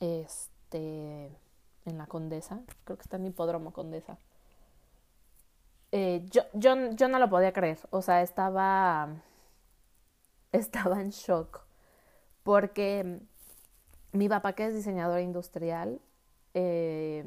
este, 0.00 1.26
en 1.84 1.98
la 1.98 2.06
Condesa, 2.06 2.60
creo 2.84 2.96
que 2.96 3.02
está 3.02 3.16
en 3.16 3.26
Hipódromo 3.26 3.72
Condesa, 3.72 4.18
eh, 5.92 6.26
yo, 6.30 6.42
yo, 6.54 6.74
yo 6.92 7.08
no 7.08 7.18
lo 7.18 7.28
podía 7.30 7.52
creer, 7.52 7.78
o 7.90 8.02
sea, 8.02 8.22
estaba, 8.22 9.08
estaba 10.52 11.00
en 11.00 11.10
shock, 11.10 11.60
porque 12.42 13.20
mi 14.12 14.28
papá, 14.28 14.54
que 14.54 14.66
es 14.66 14.74
diseñador 14.74 15.20
industrial, 15.20 16.00
eh, 16.54 17.24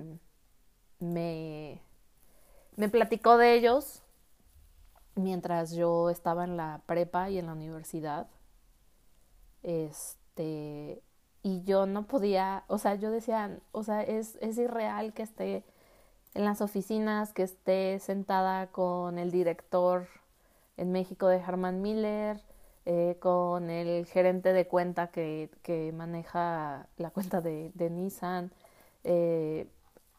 me, 1.00 1.82
me 2.76 2.90
platicó 2.90 3.38
de 3.38 3.54
ellos 3.56 4.04
mientras 5.16 5.72
yo 5.74 6.10
estaba 6.10 6.44
en 6.44 6.58
la 6.58 6.82
prepa 6.86 7.30
y 7.30 7.40
en 7.40 7.48
la 7.48 7.54
universidad. 7.54 8.28
Este, 9.64 11.02
y 11.42 11.64
yo 11.64 11.86
no 11.86 12.08
podía, 12.08 12.66
o 12.68 12.78
sea, 12.78 12.96
yo 12.96 13.12
decía, 13.12 13.60
o 13.72 13.84
sea, 13.84 14.04
es, 14.04 14.38
es 14.42 14.58
irreal 14.58 15.14
que 15.14 15.24
esté 15.24 15.64
en 16.36 16.46
las 16.46 16.62
oficinas, 16.62 17.34
que 17.34 17.44
esté 17.44 17.98
sentada 18.00 18.68
con 18.68 19.18
el 19.18 19.32
director 19.32 20.08
en 20.78 20.92
México 20.92 21.28
de 21.28 21.38
Herman 21.38 21.82
Miller, 21.82 22.42
eh, 22.86 23.18
con 23.20 23.70
el 23.70 24.06
gerente 24.06 24.54
de 24.54 24.68
cuenta 24.68 25.08
que, 25.08 25.50
que 25.64 25.92
maneja 25.94 26.88
la 26.98 27.10
cuenta 27.10 27.42
de, 27.42 27.72
Nissan. 27.90 28.52
Eh, 29.04 29.68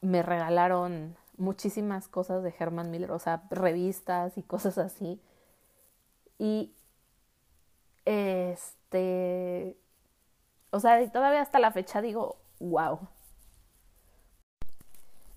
me 0.01 0.23
regalaron 0.23 1.17
muchísimas 1.37 2.09
cosas 2.09 2.43
de 2.43 2.55
Herman 2.59 2.91
Miller, 2.91 3.13
o 3.13 3.19
sea, 3.19 3.43
revistas 3.51 4.39
y 4.39 4.43
cosas 4.43 4.79
así. 4.79 5.21
Y 6.39 6.73
este, 8.07 9.77
o 10.71 10.81
sea, 10.81 11.11
todavía 11.11 11.43
hasta 11.43 11.59
la 11.59 11.73
fecha 11.73 12.01
digo, 12.01 12.37
wow. 12.61 13.01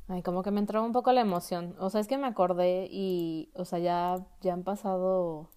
Ay, 0.09 0.23
como 0.23 0.43
que 0.43 0.51
me 0.51 0.59
entró 0.59 0.83
un 0.83 0.91
poco 0.91 1.13
la 1.13 1.21
emoción. 1.21 1.75
O 1.79 1.89
sea, 1.89 2.01
es 2.01 2.07
que 2.07 2.17
me 2.17 2.27
acordé 2.27 2.87
y, 2.91 3.51
o 3.55 3.63
sea, 3.65 3.79
ya, 3.79 4.25
ya 4.41 4.53
han 4.53 4.63
pasado, 4.63 5.49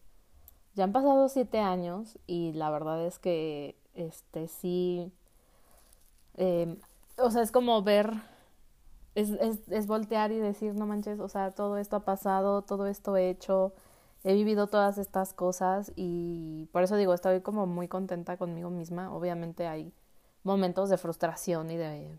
ya 0.74 0.84
han 0.84 0.92
pasado 0.92 1.28
siete 1.28 1.58
años 1.60 2.18
y 2.26 2.52
la 2.52 2.70
verdad 2.70 3.04
es 3.06 3.18
que, 3.18 3.76
este, 3.94 4.48
sí, 4.48 5.12
eh, 6.36 6.78
o 7.18 7.30
sea, 7.30 7.42
es 7.42 7.52
como 7.52 7.82
ver 7.82 8.14
es, 9.14 9.30
es, 9.30 9.68
es 9.68 9.86
voltear 9.86 10.32
y 10.32 10.38
decir, 10.38 10.74
no 10.74 10.86
manches, 10.86 11.20
o 11.20 11.28
sea, 11.28 11.50
todo 11.50 11.76
esto 11.78 11.96
ha 11.96 12.04
pasado, 12.04 12.62
todo 12.62 12.86
esto 12.86 13.16
he 13.16 13.30
hecho, 13.30 13.74
he 14.24 14.34
vivido 14.34 14.66
todas 14.68 14.98
estas 14.98 15.34
cosas 15.34 15.92
y 15.96 16.68
por 16.72 16.82
eso 16.82 16.96
digo, 16.96 17.14
estoy 17.14 17.40
como 17.42 17.66
muy 17.66 17.88
contenta 17.88 18.36
conmigo 18.36 18.70
misma. 18.70 19.14
Obviamente 19.14 19.66
hay 19.66 19.92
momentos 20.44 20.88
de 20.90 20.98
frustración 20.98 21.70
y 21.70 21.76
de, 21.76 22.18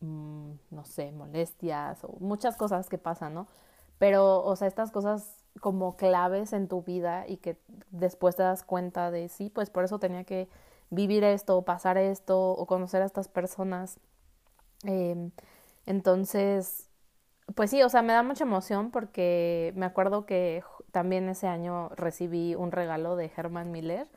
mm, 0.00 0.52
no 0.70 0.84
sé, 0.84 1.12
molestias 1.12 2.04
o 2.04 2.16
muchas 2.20 2.56
cosas 2.56 2.88
que 2.88 2.98
pasan, 2.98 3.34
¿no? 3.34 3.46
Pero, 3.98 4.44
o 4.44 4.56
sea, 4.56 4.68
estas 4.68 4.90
cosas 4.92 5.44
como 5.60 5.96
claves 5.96 6.52
en 6.52 6.68
tu 6.68 6.82
vida 6.82 7.26
y 7.26 7.38
que 7.38 7.58
después 7.90 8.36
te 8.36 8.42
das 8.42 8.62
cuenta 8.64 9.10
de, 9.10 9.28
sí, 9.28 9.50
pues 9.50 9.70
por 9.70 9.84
eso 9.84 9.98
tenía 9.98 10.24
que 10.24 10.48
vivir 10.90 11.24
esto, 11.24 11.56
o 11.58 11.64
pasar 11.64 11.98
esto 11.98 12.52
o 12.52 12.66
conocer 12.66 13.02
a 13.02 13.06
estas 13.06 13.28
personas. 13.28 13.98
Eh, 14.84 15.30
entonces, 15.86 16.88
pues 17.54 17.70
sí, 17.70 17.82
o 17.82 17.88
sea, 17.88 18.02
me 18.02 18.12
da 18.12 18.22
mucha 18.22 18.44
emoción 18.44 18.90
porque 18.90 19.72
me 19.76 19.86
acuerdo 19.86 20.26
que 20.26 20.62
también 20.92 21.28
ese 21.28 21.48
año 21.48 21.90
recibí 21.90 22.54
un 22.54 22.72
regalo 22.72 23.16
de 23.16 23.30
Herman 23.36 23.70
Miller. 23.70 24.08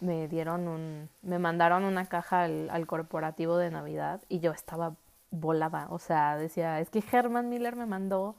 Me 0.00 0.28
dieron 0.28 0.68
un, 0.68 1.08
me 1.22 1.38
mandaron 1.38 1.84
una 1.84 2.06
caja 2.06 2.44
al, 2.44 2.86
corporativo 2.86 3.56
de 3.56 3.70
Navidad 3.70 4.22
y 4.28 4.40
yo 4.40 4.52
estaba 4.52 4.96
volada, 5.30 5.86
o 5.90 5.98
sea, 5.98 6.36
decía, 6.36 6.80
es 6.80 6.90
que 6.90 7.02
Herman 7.12 7.48
Miller 7.48 7.76
me 7.76 7.86
mandó 7.86 8.36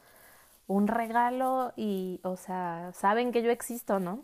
un 0.67 0.87
regalo 0.87 1.73
y, 1.75 2.19
o 2.23 2.37
sea, 2.37 2.91
saben 2.93 3.31
que 3.31 3.43
yo 3.43 3.51
existo, 3.51 3.99
¿no? 3.99 4.23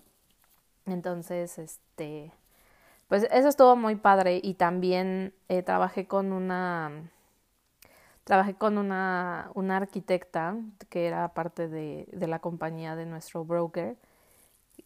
Entonces, 0.86 1.58
este, 1.60 2.32
pues 3.08 3.28
eso 3.32 3.50
estuvo 3.50 3.76
muy 3.76 3.96
padre 3.96 4.39
y 4.44 4.56
también 4.56 5.34
eh, 5.50 5.63
trabajé 5.63 6.08
con 6.08 6.34
una 6.34 6.91
Trabajé 8.24 8.54
con 8.54 8.78
una, 8.78 9.50
una 9.56 9.78
arquitecta 9.78 10.56
que 10.89 11.08
era 11.08 11.34
parte 11.34 11.67
de, 11.67 12.08
de 12.12 12.28
la 12.28 12.39
compañía 12.39 12.96
de 12.96 13.06
nuestro 13.06 13.44
broker, 13.44 13.98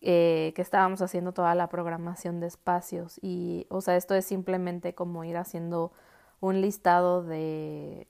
eh, 0.07 0.53
que 0.55 0.61
estábamos 0.61 1.01
haciendo 1.01 1.31
toda 1.33 1.55
la 1.55 1.67
programación 1.67 2.39
de 2.39 2.45
espacios. 2.45 3.19
Y, 3.23 3.65
o 3.71 3.81
sea, 3.81 3.95
esto 3.95 4.13
es 4.13 4.23
simplemente 4.23 4.93
como 4.93 5.23
ir 5.23 5.35
haciendo 5.35 5.91
un 6.41 6.61
listado 6.61 7.23
de, 7.23 8.07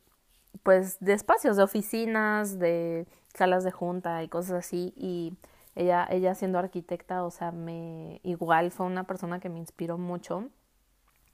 pues, 0.62 1.00
de 1.00 1.14
espacios, 1.14 1.56
de 1.56 1.64
oficinas, 1.64 2.60
de 2.60 3.08
salas 3.34 3.64
de 3.64 3.72
junta 3.72 4.24
y 4.24 4.28
cosas 4.28 4.66
así. 4.66 4.94
Y 4.98 5.38
ella, 5.74 6.06
ella 6.10 6.36
siendo 6.36 6.60
arquitecta, 6.60 7.24
o 7.24 7.32
sea, 7.32 7.54
me 7.54 8.20
igual 8.24 8.72
fue 8.72 8.88
una 8.88 9.06
persona 9.06 9.40
que 9.40 9.48
me 9.48 9.60
inspiró 9.60 9.98
mucho. 9.98 10.50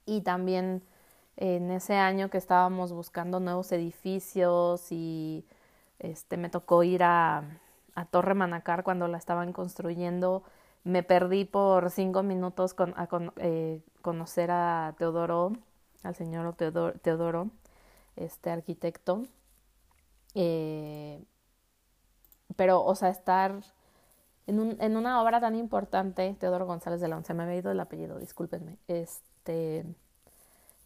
Y 0.06 0.20
también 0.20 0.84
en 1.36 1.72
ese 1.72 1.94
año 1.96 2.30
que 2.30 2.38
estábamos 2.38 2.92
buscando 2.92 3.40
nuevos 3.40 3.72
edificios 3.72 4.92
y 4.92 5.44
este 5.98 6.36
me 6.36 6.50
tocó 6.50 6.84
ir 6.84 7.02
a, 7.02 7.42
a 7.94 8.04
Torre 8.06 8.34
Manacar 8.34 8.84
cuando 8.84 9.08
la 9.08 9.18
estaban 9.18 9.52
construyendo. 9.52 10.42
Me 10.84 11.02
perdí 11.02 11.44
por 11.44 11.90
cinco 11.90 12.22
minutos 12.22 12.74
con, 12.74 12.94
a 12.96 13.08
eh, 13.36 13.80
conocer 14.02 14.50
a 14.50 14.94
Teodoro, 14.98 15.52
al 16.02 16.14
señor 16.14 16.54
Teodoro, 16.54 16.98
Teodoro 16.98 17.50
este 18.16 18.50
arquitecto. 18.50 19.22
Eh, 20.34 21.22
pero, 22.56 22.84
o 22.84 22.94
sea, 22.94 23.08
estar 23.10 23.62
en, 24.46 24.60
un, 24.60 24.76
en 24.80 24.96
una 24.96 25.22
obra 25.22 25.40
tan 25.40 25.54
importante, 25.54 26.34
Teodoro 26.38 26.66
González 26.66 27.00
de 27.00 27.08
la 27.08 27.16
Once, 27.16 27.32
me 27.34 27.44
había 27.44 27.56
ido 27.56 27.70
el 27.70 27.80
apellido, 27.80 28.18
discúlpenme, 28.18 28.78
este, 28.88 29.84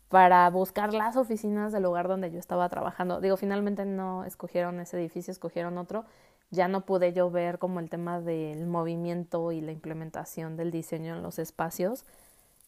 para 0.09 0.49
buscar 0.51 0.93
las 0.95 1.17
oficinas 1.17 1.73
del 1.73 1.83
lugar 1.85 2.09
donde 2.09 2.31
yo 2.31 2.39
estaba 2.39 2.69
trabajando. 2.69 3.21
Digo, 3.21 3.37
finalmente 3.37 3.85
no 3.85 4.25
escogieron 4.25 4.81
ese 4.81 4.99
edificio, 4.99 5.31
escogieron 5.33 5.79
otro. 5.79 6.05
Ya 6.51 6.69
no 6.69 6.87
pude 6.87 7.13
yo 7.13 7.31
ver 7.31 7.59
como 7.59 7.81
el 7.81 7.91
tema 7.91 8.21
del 8.21 8.67
movimiento 8.67 9.53
y 9.53 9.61
la 9.61 9.73
implementación 9.73 10.57
del 10.57 10.71
diseño 10.71 11.17
en 11.17 11.23
los 11.23 11.39
espacios. 11.39 12.05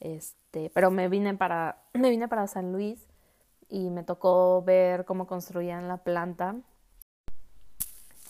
Este, 0.01 0.71
pero 0.75 0.91
me 0.91 1.09
vine 1.09 1.35
para, 1.35 1.83
me 1.95 2.11
vine 2.11 2.29
para 2.29 2.47
San 2.47 2.73
Luis 2.73 3.07
y 3.69 3.91
me 3.91 4.03
tocó 4.03 4.63
ver 4.63 5.05
cómo 5.05 5.27
construían 5.27 5.89
la 5.89 5.99
planta 5.99 6.57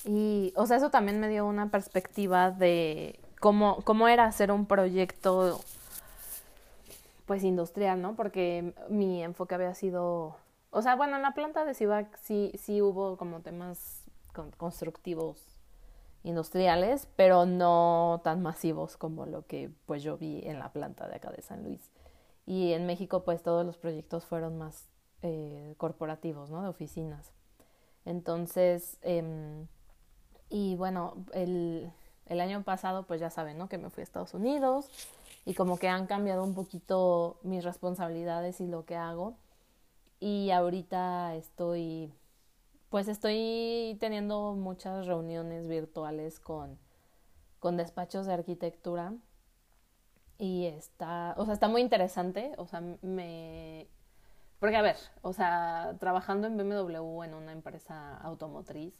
y, 0.04 0.52
o 0.56 0.66
sea, 0.66 0.76
eso 0.76 0.90
también 0.90 1.20
me 1.20 1.28
dio 1.28 1.46
una 1.46 1.70
perspectiva 1.70 2.50
de 2.50 3.18
cómo, 3.40 3.82
cómo 3.84 4.08
era 4.08 4.24
hacer 4.24 4.52
un 4.52 4.66
proyecto, 4.66 5.60
pues, 7.26 7.42
industrial, 7.44 8.00
¿no? 8.00 8.14
Porque 8.14 8.74
mi 8.88 9.22
enfoque 9.22 9.54
había 9.54 9.74
sido, 9.74 10.36
o 10.70 10.82
sea, 10.82 10.96
bueno, 10.96 11.16
en 11.16 11.22
la 11.22 11.34
planta 11.34 11.64
de 11.64 11.74
Civac 11.74 12.16
sí, 12.22 12.52
sí 12.58 12.80
hubo 12.80 13.16
como 13.16 13.40
temas 13.40 13.97
constructivos 14.56 15.44
industriales, 16.24 17.08
pero 17.16 17.46
no 17.46 18.20
tan 18.24 18.42
masivos 18.42 18.96
como 18.96 19.26
lo 19.26 19.46
que 19.46 19.70
pues 19.86 20.02
yo 20.02 20.18
vi 20.18 20.40
en 20.44 20.58
la 20.58 20.72
planta 20.72 21.08
de 21.08 21.16
acá 21.16 21.30
de 21.30 21.42
San 21.42 21.62
Luis. 21.62 21.90
Y 22.46 22.72
en 22.72 22.86
México 22.86 23.24
pues 23.24 23.42
todos 23.42 23.64
los 23.64 23.76
proyectos 23.76 24.24
fueron 24.24 24.58
más 24.58 24.88
eh, 25.22 25.74
corporativos, 25.76 26.50
¿no? 26.50 26.62
De 26.62 26.68
oficinas. 26.68 27.32
Entonces, 28.04 28.98
eh, 29.02 29.66
y 30.48 30.76
bueno, 30.76 31.14
el, 31.32 31.92
el 32.26 32.40
año 32.40 32.62
pasado, 32.62 33.04
pues 33.04 33.20
ya 33.20 33.30
saben, 33.30 33.58
¿no? 33.58 33.68
Que 33.68 33.78
me 33.78 33.90
fui 33.90 34.02
a 34.02 34.04
Estados 34.04 34.34
Unidos 34.34 34.88
y 35.44 35.54
como 35.54 35.78
que 35.78 35.88
han 35.88 36.06
cambiado 36.06 36.44
un 36.44 36.54
poquito 36.54 37.38
mis 37.42 37.64
responsabilidades 37.64 38.60
y 38.60 38.66
lo 38.66 38.84
que 38.84 38.96
hago. 38.96 39.34
Y 40.20 40.50
ahorita 40.50 41.34
estoy, 41.36 42.12
pues 42.90 43.08
estoy 43.08 43.96
teniendo 44.00 44.54
muchas 44.54 45.06
reuniones 45.06 45.68
virtuales 45.68 46.40
con, 46.40 46.78
con 47.58 47.76
despachos 47.76 48.26
de 48.26 48.34
arquitectura. 48.34 49.14
Y 50.38 50.66
está, 50.66 51.34
o 51.36 51.44
sea, 51.44 51.54
está 51.54 51.68
muy 51.68 51.82
interesante. 51.82 52.52
O 52.58 52.66
sea, 52.66 52.80
me... 53.02 53.88
Porque 54.60 54.76
a 54.76 54.82
ver, 54.82 54.96
o 55.22 55.32
sea, 55.32 55.96
trabajando 56.00 56.46
en 56.46 56.56
BMW 56.56 57.22
en 57.24 57.34
una 57.34 57.52
empresa 57.52 58.16
automotriz, 58.18 58.98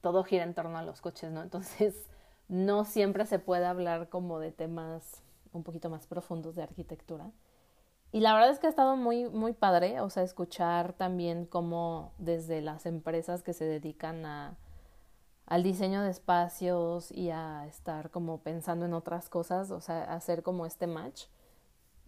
todo 0.00 0.24
gira 0.24 0.44
en 0.44 0.54
torno 0.54 0.78
a 0.78 0.82
los 0.82 1.00
coches, 1.00 1.30
¿no? 1.30 1.42
Entonces, 1.42 2.08
no 2.48 2.84
siempre 2.84 3.26
se 3.26 3.38
puede 3.38 3.66
hablar 3.66 4.08
como 4.08 4.40
de 4.40 4.52
temas 4.52 5.22
un 5.52 5.62
poquito 5.62 5.90
más 5.90 6.06
profundos 6.06 6.54
de 6.56 6.62
arquitectura. 6.62 7.30
Y 8.12 8.20
la 8.20 8.32
verdad 8.34 8.50
es 8.50 8.58
que 8.58 8.66
ha 8.66 8.70
estado 8.70 8.96
muy, 8.96 9.28
muy 9.28 9.52
padre, 9.52 10.00
o 10.00 10.10
sea, 10.10 10.22
escuchar 10.22 10.94
también 10.94 11.44
cómo 11.46 12.12
desde 12.18 12.62
las 12.62 12.86
empresas 12.86 13.42
que 13.42 13.52
se 13.52 13.64
dedican 13.66 14.24
a, 14.24 14.56
al 15.46 15.62
diseño 15.62 16.02
de 16.02 16.10
espacios 16.10 17.12
y 17.12 17.30
a 17.30 17.66
estar 17.66 18.10
como 18.10 18.38
pensando 18.40 18.86
en 18.86 18.94
otras 18.94 19.28
cosas, 19.28 19.70
o 19.70 19.80
sea, 19.80 20.04
hacer 20.14 20.42
como 20.42 20.64
este 20.66 20.86
match. 20.86 21.26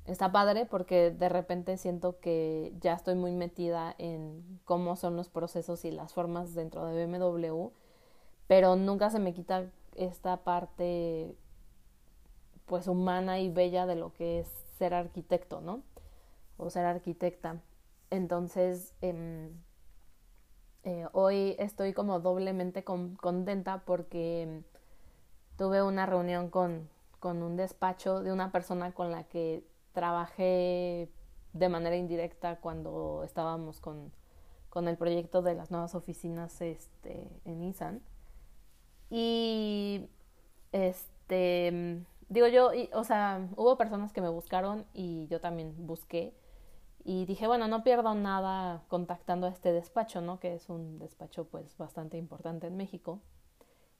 Está 0.06 0.32
padre 0.32 0.66
porque 0.66 1.10
de 1.10 1.28
repente 1.28 1.76
siento 1.76 2.18
que 2.20 2.74
ya 2.80 2.94
estoy 2.94 3.14
muy 3.14 3.32
metida 3.32 3.94
en 3.98 4.60
cómo 4.64 4.96
son 4.96 5.16
los 5.16 5.28
procesos 5.28 5.84
y 5.84 5.90
las 5.90 6.14
formas 6.14 6.54
dentro 6.54 6.86
de 6.86 7.06
BMW 7.06 7.70
pero 8.50 8.74
nunca 8.74 9.10
se 9.10 9.20
me 9.20 9.32
quita 9.32 9.70
esta 9.94 10.38
parte 10.38 11.36
pues 12.66 12.88
humana 12.88 13.38
y 13.38 13.48
bella 13.48 13.86
de 13.86 13.94
lo 13.94 14.12
que 14.12 14.40
es 14.40 14.48
ser 14.76 14.92
arquitecto, 14.92 15.60
¿no? 15.60 15.84
O 16.60 16.70
ser 16.70 16.84
arquitecta. 16.84 17.60
Entonces, 18.10 18.94
em, 19.00 19.50
eh, 20.84 21.06
hoy 21.12 21.56
estoy 21.58 21.92
como 21.92 22.20
doblemente 22.20 22.84
contenta 22.84 23.82
porque 23.84 24.62
tuve 25.56 25.82
una 25.82 26.06
reunión 26.06 26.50
con, 26.50 26.88
con 27.18 27.42
un 27.42 27.56
despacho 27.56 28.22
de 28.22 28.32
una 28.32 28.50
persona 28.52 28.92
con 28.92 29.10
la 29.10 29.24
que 29.24 29.64
trabajé 29.92 31.10
de 31.52 31.68
manera 31.68 31.96
indirecta 31.96 32.60
cuando 32.60 33.22
estábamos 33.24 33.80
con, 33.80 34.12
con 34.70 34.88
el 34.88 34.96
proyecto 34.96 35.42
de 35.42 35.54
las 35.54 35.70
nuevas 35.70 35.94
oficinas 35.94 36.60
este, 36.60 37.28
en 37.44 37.60
Nissan. 37.60 38.02
Y 39.10 40.08
este, 40.72 42.04
digo 42.28 42.46
yo, 42.46 42.70
o 42.92 43.04
sea, 43.04 43.48
hubo 43.56 43.76
personas 43.76 44.12
que 44.12 44.20
me 44.20 44.28
buscaron 44.28 44.86
y 44.94 45.26
yo 45.28 45.40
también 45.40 45.74
busqué. 45.86 46.32
Y 47.02 47.24
dije, 47.24 47.46
bueno, 47.46 47.66
no 47.68 47.82
pierdo 47.82 48.14
nada 48.14 48.82
contactando 48.88 49.46
a 49.46 49.50
este 49.50 49.72
despacho, 49.72 50.20
¿no? 50.20 50.38
Que 50.38 50.54
es 50.54 50.68
un 50.68 50.98
despacho 50.98 51.46
pues 51.46 51.76
bastante 51.78 52.18
importante 52.18 52.66
en 52.66 52.76
México. 52.76 53.20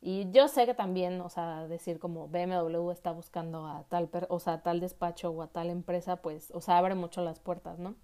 Y 0.02 0.30
yo 0.30 0.48
sé 0.48 0.66
que 0.66 0.74
también, 0.74 1.20
o 1.20 1.28
sea, 1.28 1.68
decir 1.68 1.98
como 1.98 2.28
BMW 2.28 2.90
está 2.90 3.12
buscando 3.12 3.66
a 3.66 3.84
tal, 3.88 4.08
o 4.28 4.38
sea, 4.38 4.62
tal 4.62 4.80
despacho 4.80 5.30
o 5.30 5.42
a 5.42 5.48
tal 5.48 5.68
empresa, 5.68 6.16
pues, 6.16 6.50
o 6.52 6.60
sea, 6.60 6.78
abre 6.78 6.94
mucho 6.94 7.22
las 7.22 7.38
puertas, 7.38 7.78
¿no? 7.78 7.96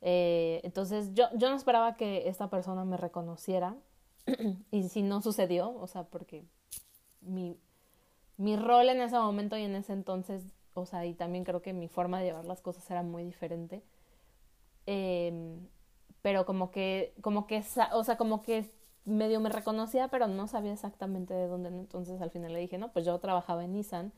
Eh, 0.00 0.60
entonces 0.62 1.12
yo, 1.14 1.26
yo 1.34 1.50
no 1.50 1.56
esperaba 1.56 1.96
que 1.96 2.28
esta 2.28 2.48
persona 2.50 2.84
me 2.84 2.96
reconociera 2.96 3.76
y 4.70 4.88
si 4.88 5.02
no 5.02 5.20
sucedió, 5.22 5.74
o 5.74 5.86
sea, 5.88 6.04
porque 6.04 6.44
mi, 7.20 7.58
mi 8.36 8.56
rol 8.56 8.88
en 8.88 9.00
ese 9.00 9.18
momento 9.18 9.56
y 9.56 9.64
en 9.64 9.74
ese 9.74 9.92
entonces, 9.92 10.44
o 10.74 10.86
sea, 10.86 11.04
y 11.04 11.14
también 11.14 11.44
creo 11.44 11.62
que 11.62 11.72
mi 11.72 11.88
forma 11.88 12.20
de 12.20 12.26
llevar 12.26 12.44
las 12.44 12.62
cosas 12.62 12.88
era 12.90 13.02
muy 13.02 13.24
diferente. 13.24 13.82
Eh, 14.90 15.58
pero 16.22 16.46
como 16.46 16.70
que, 16.70 17.12
como 17.20 17.46
que, 17.46 17.62
o 17.92 18.04
sea, 18.04 18.16
como 18.16 18.40
que 18.40 18.70
medio 19.04 19.38
me 19.38 19.50
reconocía, 19.50 20.08
pero 20.08 20.28
no 20.28 20.46
sabía 20.46 20.72
exactamente 20.72 21.34
de 21.34 21.46
dónde. 21.46 21.68
Entonces 21.68 22.22
al 22.22 22.30
final 22.30 22.54
le 22.54 22.60
dije, 22.60 22.78
no, 22.78 22.90
pues 22.90 23.04
yo 23.04 23.18
trabajaba 23.18 23.64
en 23.64 23.72
Nissan 23.72 24.12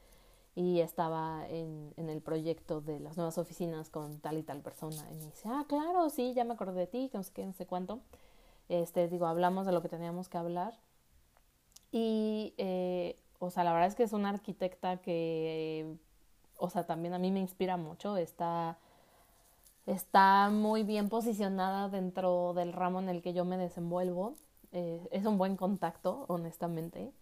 y 0.55 0.81
estaba 0.81 1.45
en, 1.49 1.93
en 1.97 2.09
el 2.09 2.23
proyecto 2.23 2.81
de 2.81 3.01
las 3.01 3.17
nuevas 3.17 3.37
oficinas 3.37 3.91
con 3.91 4.21
tal 4.21 4.39
y 4.39 4.45
tal 4.45 4.61
persona. 4.61 5.05
Y 5.11 5.17
me 5.17 5.25
dice, 5.27 5.49
ah, 5.49 5.65
claro, 5.69 6.09
sí, 6.09 6.35
ya 6.35 6.45
me 6.45 6.55
acordé 6.55 6.79
de 6.79 6.87
ti, 6.87 7.09
que 7.11 7.19
no 7.19 7.25
sé 7.25 7.33
qué, 7.33 7.45
no 7.45 7.53
sé 7.53 7.67
cuánto. 7.67 8.01
Este, 8.69 9.09
digo, 9.09 9.27
hablamos 9.27 9.67
de 9.67 9.73
lo 9.73 9.83
que 9.83 9.89
teníamos 9.89 10.29
que 10.29 10.39
hablar. 10.39 10.79
Y, 11.91 12.55
eh, 12.59 13.19
o 13.41 13.51
sea, 13.51 13.65
la 13.65 13.73
verdad 13.73 13.89
es 13.89 13.97
que 13.97 14.05
es 14.05 14.13
una 14.13 14.29
arquitecta 14.29 14.99
que, 14.99 15.97
o 16.59 16.71
sea, 16.71 16.87
también 16.87 17.13
a 17.15 17.19
mí 17.19 17.33
me 17.33 17.41
inspira 17.41 17.77
mucho. 17.77 18.17
Está, 18.17 18.79
está 19.87 20.51
muy 20.51 20.85
bien 20.85 21.09
posicionada 21.09 21.89
dentro 21.89 22.55
del 22.55 22.73
ramo 22.73 23.01
en 23.01 23.09
el 23.09 23.23
que 23.23 23.33
yo 23.33 23.45
me 23.45 23.59
desenvuelvo. 23.59 24.35
Eh, 24.73 25.07
es 25.11 25.25
un 25.27 25.39
buen 25.39 25.57
contacto, 25.57 26.25
honestamente. 26.29 27.13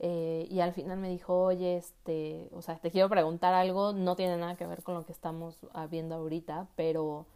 Eh, 0.00 0.46
y 0.50 0.60
al 0.60 0.72
final 0.72 0.98
me 0.98 1.08
dijo, 1.08 1.42
oye, 1.42 1.76
este, 1.76 2.48
o 2.52 2.62
sea, 2.62 2.76
te 2.78 2.90
quiero 2.90 3.08
preguntar 3.08 3.54
algo, 3.54 3.92
no 3.92 4.16
tiene 4.16 4.36
nada 4.36 4.56
que 4.56 4.66
ver 4.66 4.82
con 4.82 4.94
lo 4.94 5.04
que 5.04 5.12
estamos 5.12 5.66
viendo 5.90 6.14
ahorita, 6.14 6.68
pero 6.76 7.26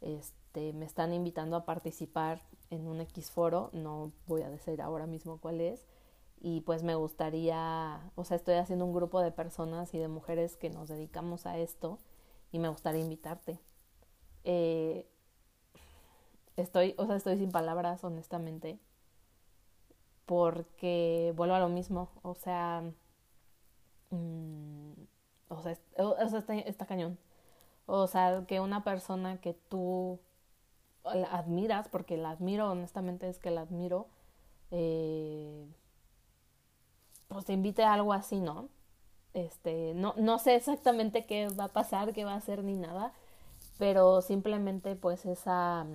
este, 0.00 0.72
me 0.72 0.84
están 0.84 1.12
invitando 1.12 1.56
a 1.56 1.64
participar 1.64 2.40
en 2.70 2.86
un 2.88 3.00
X 3.00 3.30
foro, 3.30 3.70
no 3.72 4.12
voy 4.26 4.42
a 4.42 4.50
decir 4.50 4.80
ahora 4.82 5.06
mismo 5.06 5.38
cuál 5.40 5.60
es, 5.60 5.86
y 6.40 6.60
pues 6.62 6.82
me 6.82 6.94
gustaría, 6.94 8.00
o 8.14 8.24
sea, 8.24 8.36
estoy 8.36 8.54
haciendo 8.54 8.84
un 8.84 8.92
grupo 8.94 9.20
de 9.20 9.32
personas 9.32 9.94
y 9.94 9.98
de 9.98 10.08
mujeres 10.08 10.56
que 10.56 10.70
nos 10.70 10.88
dedicamos 10.88 11.46
a 11.46 11.58
esto 11.58 11.98
y 12.52 12.58
me 12.58 12.68
gustaría 12.68 13.00
invitarte. 13.02 13.58
Eh, 14.44 15.06
estoy, 16.56 16.94
o 16.98 17.06
sea, 17.06 17.16
estoy 17.16 17.38
sin 17.38 17.50
palabras, 17.50 18.04
honestamente, 18.04 18.78
porque 20.26 21.32
vuelvo 21.36 21.54
a 21.54 21.60
lo 21.60 21.68
mismo, 21.68 22.10
o 22.22 22.34
sea, 22.34 22.82
mm, 24.10 24.92
o 25.48 25.62
sea, 25.62 25.72
está, 26.38 26.54
está 26.54 26.86
cañón. 26.86 27.18
O 27.86 28.06
sea, 28.08 28.44
que 28.48 28.60
una 28.60 28.84
persona 28.84 29.40
que 29.40 29.54
tú 29.54 30.20
admiras, 31.04 31.88
porque 31.88 32.16
la 32.16 32.30
admiro, 32.32 32.70
honestamente 32.72 33.28
es 33.28 33.38
que 33.38 33.50
la 33.50 33.62
admiro, 33.62 34.08
eh, 34.72 35.66
pues 37.28 37.44
te 37.44 37.52
invite 37.52 37.84
a 37.84 37.92
algo 37.94 38.12
así, 38.12 38.40
¿no? 38.40 38.68
Este, 39.34 39.94
no, 39.94 40.14
no 40.18 40.38
sé 40.38 40.56
exactamente 40.56 41.26
qué 41.26 41.48
va 41.48 41.64
a 41.66 41.68
pasar, 41.68 42.12
qué 42.12 42.24
va 42.24 42.34
a 42.34 42.36
hacer 42.36 42.64
ni 42.64 42.76
nada, 42.76 43.12
pero 43.78 44.20
simplemente 44.22 44.96
pues 44.96 45.24
esa, 45.26 45.86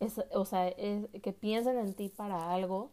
es, 0.00 0.20
o 0.32 0.44
sea, 0.44 0.72
que 0.74 1.32
piensen 1.32 1.78
en 1.78 1.94
ti 1.94 2.08
para 2.08 2.52
algo 2.52 2.90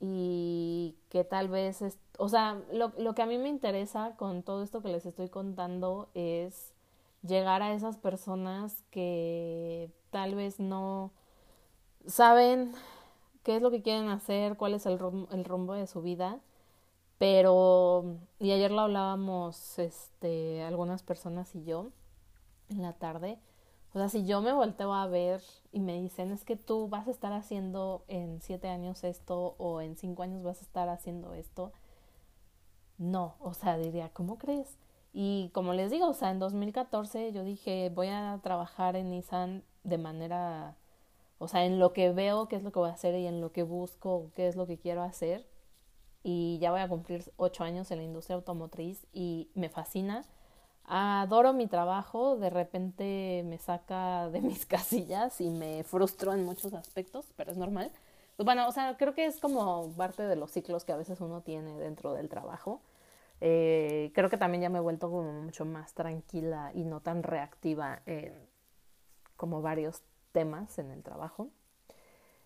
y 0.00 0.96
que 1.08 1.24
tal 1.24 1.48
vez, 1.48 1.82
es, 1.82 1.98
o 2.18 2.28
sea, 2.28 2.60
lo, 2.72 2.92
lo 2.98 3.14
que 3.14 3.22
a 3.22 3.26
mí 3.26 3.38
me 3.38 3.48
interesa 3.48 4.14
con 4.16 4.42
todo 4.42 4.62
esto 4.62 4.82
que 4.82 4.88
les 4.88 5.06
estoy 5.06 5.28
contando 5.28 6.08
es 6.14 6.74
llegar 7.22 7.62
a 7.62 7.72
esas 7.74 7.96
personas 7.96 8.84
que 8.90 9.90
tal 10.10 10.34
vez 10.34 10.60
no 10.60 11.12
saben 12.06 12.72
qué 13.42 13.56
es 13.56 13.62
lo 13.62 13.70
que 13.70 13.82
quieren 13.82 14.08
hacer, 14.08 14.56
cuál 14.56 14.74
es 14.74 14.86
el 14.86 14.98
rumbo, 14.98 15.28
el 15.32 15.44
rumbo 15.44 15.74
de 15.74 15.86
su 15.86 16.02
vida, 16.02 16.40
pero, 17.18 18.18
y 18.40 18.52
ayer 18.52 18.70
lo 18.70 18.82
hablábamos, 18.82 19.78
este, 19.78 20.62
algunas 20.62 21.02
personas 21.02 21.54
y 21.54 21.64
yo, 21.64 21.90
en 22.68 22.82
la 22.82 22.92
tarde, 22.94 23.38
o 23.96 23.98
sea, 23.98 24.10
si 24.10 24.26
yo 24.26 24.42
me 24.42 24.52
volteo 24.52 24.92
a 24.92 25.06
ver 25.06 25.42
y 25.72 25.80
me 25.80 25.94
dicen, 25.94 26.30
es 26.30 26.44
que 26.44 26.56
tú 26.56 26.86
vas 26.88 27.08
a 27.08 27.10
estar 27.10 27.32
haciendo 27.32 28.04
en 28.08 28.42
siete 28.42 28.68
años 28.68 29.04
esto 29.04 29.54
o 29.56 29.80
en 29.80 29.96
cinco 29.96 30.22
años 30.22 30.42
vas 30.42 30.58
a 30.58 30.64
estar 30.64 30.90
haciendo 30.90 31.32
esto, 31.32 31.72
no, 32.98 33.36
o 33.40 33.54
sea, 33.54 33.78
diría, 33.78 34.10
¿cómo 34.10 34.36
crees? 34.36 34.76
Y 35.14 35.50
como 35.54 35.72
les 35.72 35.90
digo, 35.90 36.08
o 36.08 36.12
sea, 36.12 36.30
en 36.30 36.38
2014 36.38 37.32
yo 37.32 37.42
dije, 37.42 37.90
voy 37.94 38.08
a 38.08 38.38
trabajar 38.42 38.96
en 38.96 39.08
Nissan 39.08 39.64
de 39.82 39.96
manera, 39.96 40.76
o 41.38 41.48
sea, 41.48 41.64
en 41.64 41.78
lo 41.78 41.94
que 41.94 42.12
veo 42.12 42.48
qué 42.48 42.56
es 42.56 42.62
lo 42.62 42.72
que 42.72 42.78
voy 42.78 42.90
a 42.90 42.92
hacer 42.92 43.14
y 43.14 43.26
en 43.26 43.40
lo 43.40 43.50
que 43.50 43.62
busco 43.62 44.30
qué 44.34 44.46
es 44.46 44.56
lo 44.56 44.66
que 44.66 44.76
quiero 44.78 45.02
hacer. 45.02 45.46
Y 46.22 46.58
ya 46.58 46.70
voy 46.70 46.80
a 46.80 46.88
cumplir 46.88 47.32
ocho 47.36 47.64
años 47.64 47.90
en 47.90 47.98
la 47.98 48.04
industria 48.04 48.36
automotriz 48.36 49.06
y 49.12 49.48
me 49.54 49.70
fascina 49.70 50.26
adoro 50.86 51.52
mi 51.52 51.66
trabajo, 51.66 52.36
de 52.36 52.50
repente 52.50 53.42
me 53.46 53.58
saca 53.58 54.28
de 54.30 54.40
mis 54.40 54.66
casillas 54.66 55.40
y 55.40 55.50
me 55.50 55.84
frustro 55.84 56.32
en 56.32 56.44
muchos 56.44 56.72
aspectos, 56.74 57.26
pero 57.36 57.50
es 57.50 57.56
normal. 57.56 57.90
Pues 58.36 58.44
bueno, 58.44 58.68
o 58.68 58.72
sea, 58.72 58.96
creo 58.96 59.14
que 59.14 59.26
es 59.26 59.40
como 59.40 59.90
parte 59.96 60.22
de 60.22 60.36
los 60.36 60.50
ciclos 60.50 60.84
que 60.84 60.92
a 60.92 60.96
veces 60.96 61.20
uno 61.20 61.40
tiene 61.40 61.78
dentro 61.78 62.12
del 62.12 62.28
trabajo. 62.28 62.80
Eh, 63.40 64.12
creo 64.14 64.30
que 64.30 64.36
también 64.38 64.62
ya 64.62 64.68
me 64.68 64.78
he 64.78 64.82
vuelto 64.82 65.10
como 65.10 65.32
mucho 65.32 65.64
más 65.64 65.94
tranquila 65.94 66.70
y 66.74 66.84
no 66.84 67.00
tan 67.00 67.22
reactiva 67.22 68.00
en 68.06 68.34
como 69.36 69.62
varios 69.62 70.02
temas 70.32 70.78
en 70.78 70.90
el 70.90 71.02
trabajo. 71.02 71.50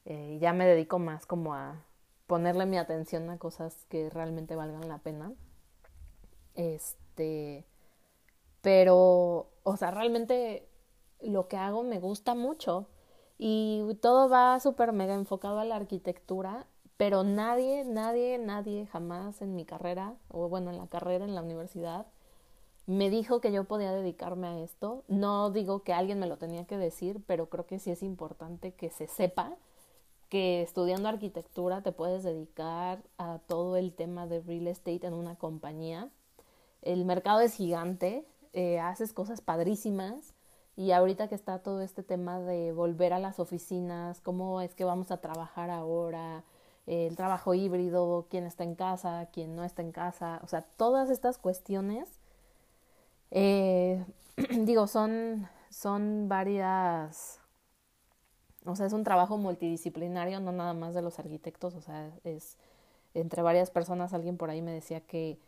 Eh, 0.04 0.38
ya 0.40 0.52
me 0.52 0.66
dedico 0.66 0.98
más 0.98 1.26
como 1.26 1.54
a 1.54 1.84
ponerle 2.26 2.66
mi 2.66 2.78
atención 2.78 3.28
a 3.30 3.38
cosas 3.38 3.84
que 3.88 4.10
realmente 4.10 4.56
valgan 4.56 4.88
la 4.88 4.98
pena. 4.98 5.32
Este, 6.54 7.64
pero, 8.62 9.50
o 9.62 9.76
sea, 9.76 9.90
realmente 9.90 10.68
lo 11.20 11.48
que 11.48 11.56
hago 11.56 11.82
me 11.82 11.98
gusta 11.98 12.34
mucho 12.34 12.88
y 13.38 13.82
todo 14.02 14.28
va 14.28 14.60
súper 14.60 14.92
mega 14.92 15.14
enfocado 15.14 15.58
a 15.60 15.64
la 15.64 15.76
arquitectura, 15.76 16.66
pero 16.96 17.24
nadie, 17.24 17.84
nadie, 17.84 18.38
nadie 18.38 18.86
jamás 18.86 19.40
en 19.40 19.54
mi 19.54 19.64
carrera, 19.64 20.14
o 20.28 20.48
bueno, 20.48 20.70
en 20.70 20.76
la 20.76 20.88
carrera 20.88 21.24
en 21.24 21.34
la 21.34 21.42
universidad, 21.42 22.06
me 22.86 23.08
dijo 23.08 23.40
que 23.40 23.52
yo 23.52 23.64
podía 23.64 23.92
dedicarme 23.92 24.48
a 24.48 24.58
esto. 24.58 25.04
No 25.08 25.50
digo 25.50 25.82
que 25.82 25.92
alguien 25.92 26.18
me 26.18 26.26
lo 26.26 26.38
tenía 26.38 26.66
que 26.66 26.76
decir, 26.76 27.22
pero 27.26 27.48
creo 27.48 27.66
que 27.66 27.78
sí 27.78 27.90
es 27.90 28.02
importante 28.02 28.74
que 28.74 28.90
se 28.90 29.06
sepa 29.06 29.56
que 30.28 30.62
estudiando 30.62 31.08
arquitectura 31.08 31.82
te 31.82 31.92
puedes 31.92 32.22
dedicar 32.22 33.02
a 33.16 33.38
todo 33.46 33.76
el 33.76 33.94
tema 33.94 34.26
de 34.26 34.40
real 34.40 34.66
estate 34.66 35.06
en 35.06 35.14
una 35.14 35.36
compañía. 35.36 36.10
El 36.82 37.04
mercado 37.04 37.40
es 37.40 37.54
gigante, 37.54 38.26
eh, 38.52 38.80
haces 38.80 39.12
cosas 39.12 39.40
padrísimas. 39.40 40.34
Y 40.76 40.92
ahorita 40.92 41.28
que 41.28 41.34
está 41.34 41.58
todo 41.60 41.82
este 41.82 42.02
tema 42.02 42.40
de 42.40 42.72
volver 42.72 43.12
a 43.12 43.18
las 43.18 43.38
oficinas, 43.38 44.20
cómo 44.20 44.60
es 44.60 44.74
que 44.74 44.84
vamos 44.84 45.10
a 45.10 45.20
trabajar 45.20 45.70
ahora, 45.70 46.44
el 46.86 47.16
trabajo 47.16 47.54
híbrido, 47.54 48.26
quién 48.30 48.46
está 48.46 48.64
en 48.64 48.74
casa, 48.74 49.28
quién 49.32 49.54
no 49.54 49.64
está 49.64 49.82
en 49.82 49.92
casa, 49.92 50.40
o 50.42 50.48
sea, 50.48 50.62
todas 50.62 51.10
estas 51.10 51.38
cuestiones, 51.38 52.08
eh, 53.30 54.04
digo, 54.64 54.86
son, 54.86 55.48
son 55.70 56.28
varias, 56.28 57.40
o 58.64 58.74
sea, 58.74 58.86
es 58.86 58.92
un 58.92 59.04
trabajo 59.04 59.36
multidisciplinario, 59.38 60.40
no 60.40 60.52
nada 60.52 60.74
más 60.74 60.94
de 60.94 61.02
los 61.02 61.18
arquitectos, 61.18 61.74
o 61.74 61.80
sea, 61.80 62.10
es 62.24 62.58
entre 63.14 63.42
varias 63.42 63.70
personas, 63.70 64.12
alguien 64.12 64.36
por 64.36 64.50
ahí 64.50 64.62
me 64.62 64.72
decía 64.72 65.00
que 65.00 65.38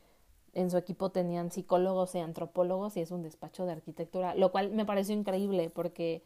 en 0.55 0.71
su 0.71 0.77
equipo 0.77 1.11
tenían 1.11 1.51
psicólogos 1.51 2.15
y 2.15 2.19
antropólogos 2.19 2.97
y 2.97 3.01
es 3.01 3.11
un 3.11 3.23
despacho 3.23 3.65
de 3.65 3.73
arquitectura, 3.73 4.35
lo 4.35 4.53
cual 4.53 4.71
me 4.71 4.85
pareció 4.85 5.15
increíble 5.15 5.71
porque 5.71 6.23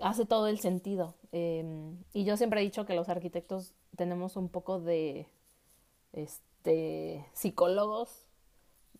hace 0.00 0.26
todo 0.26 0.48
el 0.48 0.58
sentido. 0.58 1.14
Em, 1.32 1.96
y 2.12 2.24
yo 2.24 2.36
siempre 2.36 2.60
he 2.60 2.64
dicho 2.64 2.86
que 2.86 2.94
los 2.94 3.08
arquitectos 3.08 3.74
tenemos 3.96 4.36
un 4.36 4.48
poco 4.48 4.80
de 4.80 5.26
este 6.12 7.26
psicólogos 7.32 8.26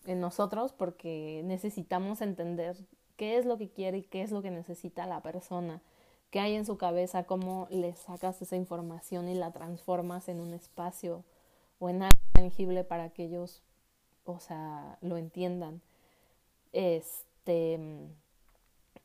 en 0.07 0.21
nosotros 0.21 0.73
porque 0.73 1.43
necesitamos 1.45 2.21
entender 2.21 2.77
qué 3.17 3.39
es 3.39 3.47
lo 3.47 3.59
que 3.59 3.71
quiere 3.71 3.99
y 3.99 4.03
qué 4.03 4.23
es 4.23 4.31
lo 4.31 4.43
que 4.43 4.51
necesita 4.51 5.07
la 5.07 5.23
persona, 5.23 5.83
qué 6.31 6.41
hay 6.41 6.55
en 6.55 6.65
su 6.65 6.79
cabeza, 6.79 7.25
cómo 7.25 7.67
le 7.71 7.95
sacas 7.95 8.41
esa 8.41 8.57
información 8.57 9.29
y 9.29 9.35
la 9.35 9.53
transformas 9.53 10.29
en 10.29 10.41
un 10.41 10.55
espacio 10.55 11.25
o 11.81 11.89
en 11.89 12.03
algo 12.03 12.19
tangible 12.33 12.85
para 12.85 13.11
que 13.11 13.25
ellos 13.25 13.63
o 14.33 14.41
sea, 14.41 14.99
lo 15.01 15.17
entiendan. 15.17 15.81
Este, 16.73 17.79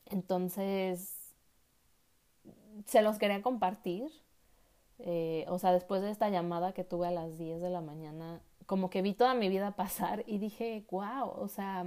entonces, 0.05 1.33
se 2.86 3.01
los 3.01 3.17
quería 3.17 3.41
compartir. 3.41 4.12
Eh, 4.99 5.45
o 5.49 5.59
sea, 5.59 5.71
después 5.73 6.01
de 6.01 6.12
esta 6.12 6.29
llamada 6.29 6.73
que 6.73 6.83
tuve 6.83 7.07
a 7.07 7.12
las 7.12 7.38
10 7.38 7.62
de 7.62 7.69
la 7.69 7.81
mañana, 7.81 8.41
como 8.65 8.89
que 8.89 9.01
vi 9.01 9.13
toda 9.13 9.33
mi 9.33 9.49
vida 9.49 9.71
pasar 9.75 10.23
y 10.27 10.38
dije, 10.38 10.86
wow, 10.91 11.29
o 11.36 11.47
sea, 11.47 11.86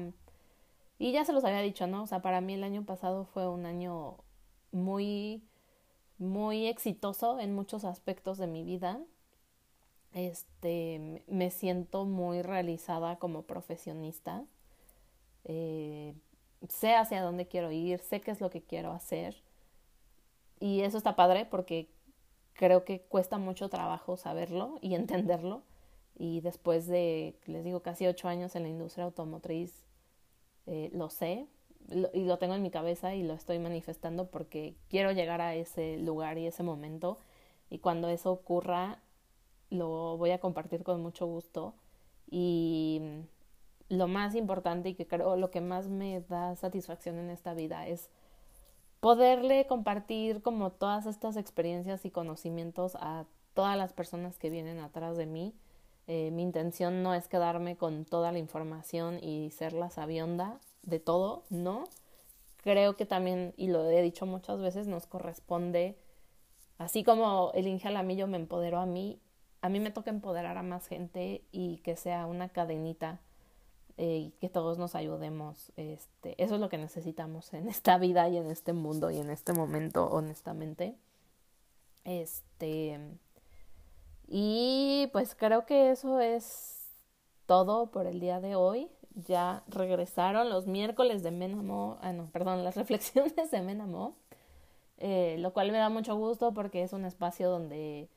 y 0.99 1.13
ya 1.13 1.25
se 1.25 1.33
los 1.33 1.45
había 1.45 1.61
dicho, 1.61 1.87
¿no? 1.87 2.03
O 2.03 2.07
sea, 2.07 2.23
para 2.23 2.41
mí 2.41 2.55
el 2.55 2.65
año 2.65 2.85
pasado 2.85 3.25
fue 3.25 3.49
un 3.49 3.67
año 3.67 4.17
muy, 4.73 5.43
muy 6.19 6.67
exitoso 6.67 7.39
en 7.41 7.55
muchos 7.55 7.85
aspectos 7.85 8.39
de 8.39 8.47
mi 8.47 8.65
vida 8.65 9.01
este, 10.17 11.23
me 11.27 11.51
siento 11.51 12.07
muy 12.07 12.41
realizada 12.41 13.19
como 13.19 13.43
profesionista. 13.43 14.47
Eh, 15.45 16.15
sé 16.71 16.95
hacia 16.95 17.21
dónde 17.21 17.47
quiero 17.47 17.71
ir, 17.71 18.01
sé 18.01 18.23
qué 18.23 18.31
es 18.31 18.41
lo 18.41 18.49
que 18.49 18.63
quiero 18.63 18.93
hacer. 18.93 19.37
Y 20.59 20.81
eso 20.81 20.97
está 20.97 21.17
padre 21.17 21.45
porque 21.45 21.91
creo 22.55 22.85
que 22.87 23.03
cuesta 23.03 23.37
mucho 23.37 23.69
trabajo 23.69 24.17
saberlo 24.17 24.79
y 24.81 24.95
entenderlo. 24.97 25.63
Y 26.19 26.41
después 26.41 26.87
de, 26.87 27.39
les 27.45 27.63
digo, 27.63 27.81
casi 27.81 28.07
ocho 28.07 28.27
años 28.29 28.57
en 28.57 28.63
la 28.63 28.71
industria 28.71 29.05
automotriz, 29.05 29.85
eh, 30.67 30.89
lo 30.95 31.11
sé 31.11 31.47
y 32.15 32.25
lo 32.25 32.39
tengo 32.39 32.55
en 32.55 32.63
mi 32.63 32.71
cabeza 32.71 33.15
y 33.15 33.23
lo 33.23 33.35
estoy 33.35 33.59
manifestando 33.59 34.31
porque 34.31 34.75
quiero 34.89 35.13
llegar 35.13 35.43
a 35.43 35.55
ese 35.55 35.99
lugar 35.99 36.39
y 36.39 36.47
ese 36.47 36.63
momento. 36.63 37.19
Y 37.69 37.81
cuando 37.81 38.09
eso 38.09 38.33
ocurra, 38.33 39.03
lo 39.71 40.17
voy 40.17 40.31
a 40.31 40.41
compartir 40.41 40.83
con 40.83 41.03
mucho 41.03 41.27
gusto 41.27 41.75
y 42.29 43.01
lo 43.89 44.09
más 44.09 44.35
importante 44.35 44.91
y 44.91 44.95
que 44.95 45.07
creo 45.07 45.37
lo 45.37 45.51
que 45.51 45.61
más 45.61 45.89
me 45.89 46.21
da 46.23 46.57
satisfacción 46.57 47.19
en 47.19 47.31
esta 47.31 47.55
vida 47.55 47.87
es 47.87 48.11
poderle 49.01 49.67
compartir 49.67 50.43
como 50.43 50.73
todas 50.73 51.07
estas 51.07 51.37
experiencias 51.37 52.05
y 52.05 52.11
conocimientos 52.11 52.97
a 52.97 53.27
todas 53.55 53.77
las 53.77 53.93
personas 53.93 54.39
que 54.39 54.51
vienen 54.51 54.81
atrás 54.81 55.17
de 55.17 55.27
mí. 55.27 55.55
Eh, 56.09 56.31
mi 56.33 56.43
intención 56.43 57.03
no 57.03 57.15
es 57.15 57.29
quedarme 57.29 57.77
con 57.77 58.05
toda 58.05 58.33
la 58.33 58.39
información 58.39 59.23
y 59.23 59.51
ser 59.51 59.73
la 59.73 59.91
sabionda 59.91 60.61
de 60.83 61.01
todo, 61.01 61.45
no. 61.51 61.85
Creo 62.63 62.97
que 62.97 63.07
también, 63.07 63.55
y 63.57 63.69
lo 63.69 63.89
he 63.89 64.03
dicho 64.03 64.27
muchas 64.27 64.61
veces, 64.61 64.89
nos 64.89 65.07
corresponde, 65.07 65.97
así 66.79 67.05
como 67.05 67.53
el 67.55 67.69
Inge 67.69 67.89
Alamillo 67.89 68.27
me 68.27 68.37
empoderó 68.37 68.79
a 68.79 68.87
mí, 68.87 69.21
a 69.67 69.69
mí 69.69 69.81
me 69.81 69.91
toca 69.91 70.11
empoderar 70.11 70.57
a 70.59 70.63
más 70.63 70.87
gente 70.87 71.43
y 71.51 71.79
que 71.79 71.97
sea 71.97 72.27
una 72.27 72.49
cadenita 72.49 73.21
eh, 73.97 74.29
y 74.29 74.31
que 74.41 74.49
todos 74.49 74.79
nos 74.79 74.95
ayudemos. 74.95 75.73
Este, 75.77 76.41
eso 76.41 76.55
es 76.55 76.61
lo 76.61 76.69
que 76.69 76.79
necesitamos 76.79 77.53
en 77.53 77.69
esta 77.69 77.99
vida 77.99 78.29
y 78.29 78.37
en 78.37 78.49
este 78.49 78.73
mundo 78.73 79.11
y 79.11 79.19
en 79.19 79.29
este 79.29 79.53
momento, 79.53 80.07
honestamente. 80.09 80.97
Este, 82.05 83.01
y 84.29 85.09
pues 85.13 85.35
creo 85.35 85.67
que 85.67 85.91
eso 85.91 86.21
es 86.21 86.89
todo 87.47 87.91
por 87.91 88.07
el 88.07 88.21
día 88.21 88.39
de 88.41 88.55
hoy. 88.55 88.89
Ya 89.17 89.65
regresaron 89.67 90.49
los 90.49 90.69
miércoles 90.69 91.25
de 91.25 91.33
Menamo, 91.33 91.99
ah 92.03 92.13
no, 92.13 92.27
perdón, 92.27 92.63
las 92.63 92.77
reflexiones 92.77 93.51
de 93.51 93.63
Menamo, 93.63 94.15
eh, 94.99 95.37
lo 95.41 95.53
cual 95.53 95.73
me 95.73 95.79
da 95.79 95.89
mucho 95.89 96.15
gusto 96.15 96.55
porque 96.55 96.85
es 96.85 96.93
un 96.93 97.05
espacio 97.05 97.51
donde 97.51 98.09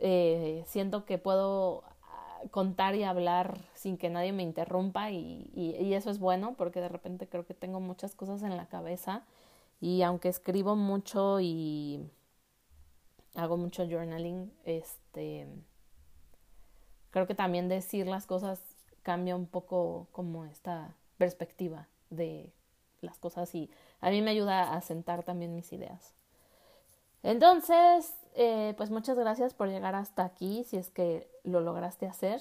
eh, 0.00 0.64
siento 0.66 1.04
que 1.04 1.18
puedo 1.18 1.84
ah, 2.04 2.40
contar 2.50 2.94
y 2.94 3.04
hablar 3.04 3.58
sin 3.74 3.98
que 3.98 4.08
nadie 4.08 4.32
me 4.32 4.42
interrumpa 4.42 5.10
y, 5.10 5.50
y, 5.54 5.92
eso 5.94 6.10
es 6.10 6.18
bueno 6.18 6.54
porque 6.56 6.80
de 6.80 6.88
repente 6.88 7.28
creo 7.28 7.44
que 7.46 7.54
tengo 7.54 7.80
muchas 7.80 8.14
cosas 8.14 8.42
en 8.42 8.56
la 8.56 8.66
cabeza 8.66 9.24
y 9.80 10.02
aunque 10.02 10.28
escribo 10.28 10.74
mucho 10.74 11.40
y 11.40 12.10
hago 13.34 13.56
mucho 13.58 13.86
journaling, 13.86 14.50
este 14.64 15.46
creo 17.10 17.26
que 17.26 17.34
también 17.34 17.68
decir 17.68 18.06
las 18.06 18.26
cosas 18.26 18.60
cambia 19.02 19.36
un 19.36 19.46
poco 19.46 20.08
como 20.12 20.46
esta 20.46 20.94
perspectiva 21.18 21.88
de 22.08 22.50
las 23.02 23.18
cosas 23.18 23.54
y 23.54 23.70
a 24.00 24.10
mí 24.10 24.22
me 24.22 24.30
ayuda 24.30 24.74
a 24.74 24.80
sentar 24.80 25.24
también 25.24 25.54
mis 25.54 25.72
ideas. 25.72 26.14
Entonces, 27.22 28.14
eh, 28.34 28.74
pues 28.76 28.90
muchas 28.90 29.18
gracias 29.18 29.54
por 29.54 29.68
llegar 29.68 29.94
hasta 29.94 30.24
aquí, 30.24 30.64
si 30.64 30.76
es 30.76 30.90
que 30.90 31.30
lo 31.44 31.60
lograste 31.60 32.06
hacer. 32.06 32.40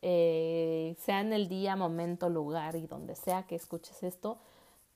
Eh, 0.00 0.96
sea 1.00 1.20
en 1.20 1.32
el 1.32 1.48
día, 1.48 1.74
momento, 1.76 2.28
lugar 2.28 2.76
y 2.76 2.86
donde 2.86 3.14
sea 3.14 3.44
que 3.44 3.56
escuches 3.56 4.02
esto, 4.02 4.38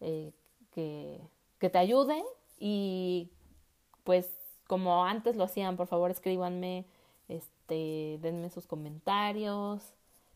eh, 0.01 0.33
que, 0.73 1.21
que 1.59 1.71
te 1.71 1.79
ayude 1.79 2.23
y 2.59 3.31
pues 4.05 4.31
como 4.67 5.05
antes 5.05 5.37
lo 5.37 5.45
hacían, 5.45 5.77
por 5.77 5.87
favor 5.87 6.11
escríbanme, 6.11 6.87
este, 7.29 8.19
denme 8.23 8.49
sus 8.51 8.67
comentarios 8.67 9.83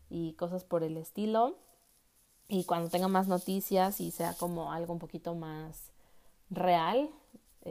y 0.09 0.33
cosas 0.33 0.63
por 0.63 0.83
el 0.83 0.97
estilo. 0.97 1.55
Y 2.49 2.65
cuando 2.65 2.89
tenga 2.89 3.07
más 3.07 3.27
noticias 3.27 3.99
y 3.99 4.11
sea 4.11 4.33
como 4.33 4.71
algo 4.71 4.93
un 4.93 4.99
poquito 4.99 5.35
más 5.35 5.91
real, 6.49 7.09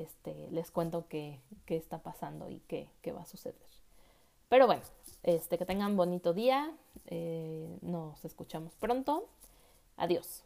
este, 0.02 0.48
les 0.50 0.70
cuento 0.70 1.06
qué, 1.08 1.40
qué 1.64 1.76
está 1.76 1.98
pasando 1.98 2.50
y 2.50 2.60
qué, 2.68 2.88
qué, 3.02 3.12
va 3.12 3.22
a 3.22 3.26
suceder. 3.26 3.56
Pero 4.48 4.66
bueno, 4.66 4.82
este, 5.22 5.58
que 5.58 5.66
tengan 5.66 5.96
bonito 5.96 6.32
día. 6.32 6.72
Eh, 7.06 7.78
nos 7.82 8.24
escuchamos 8.24 8.74
pronto. 8.76 9.28
Adiós. 9.96 10.44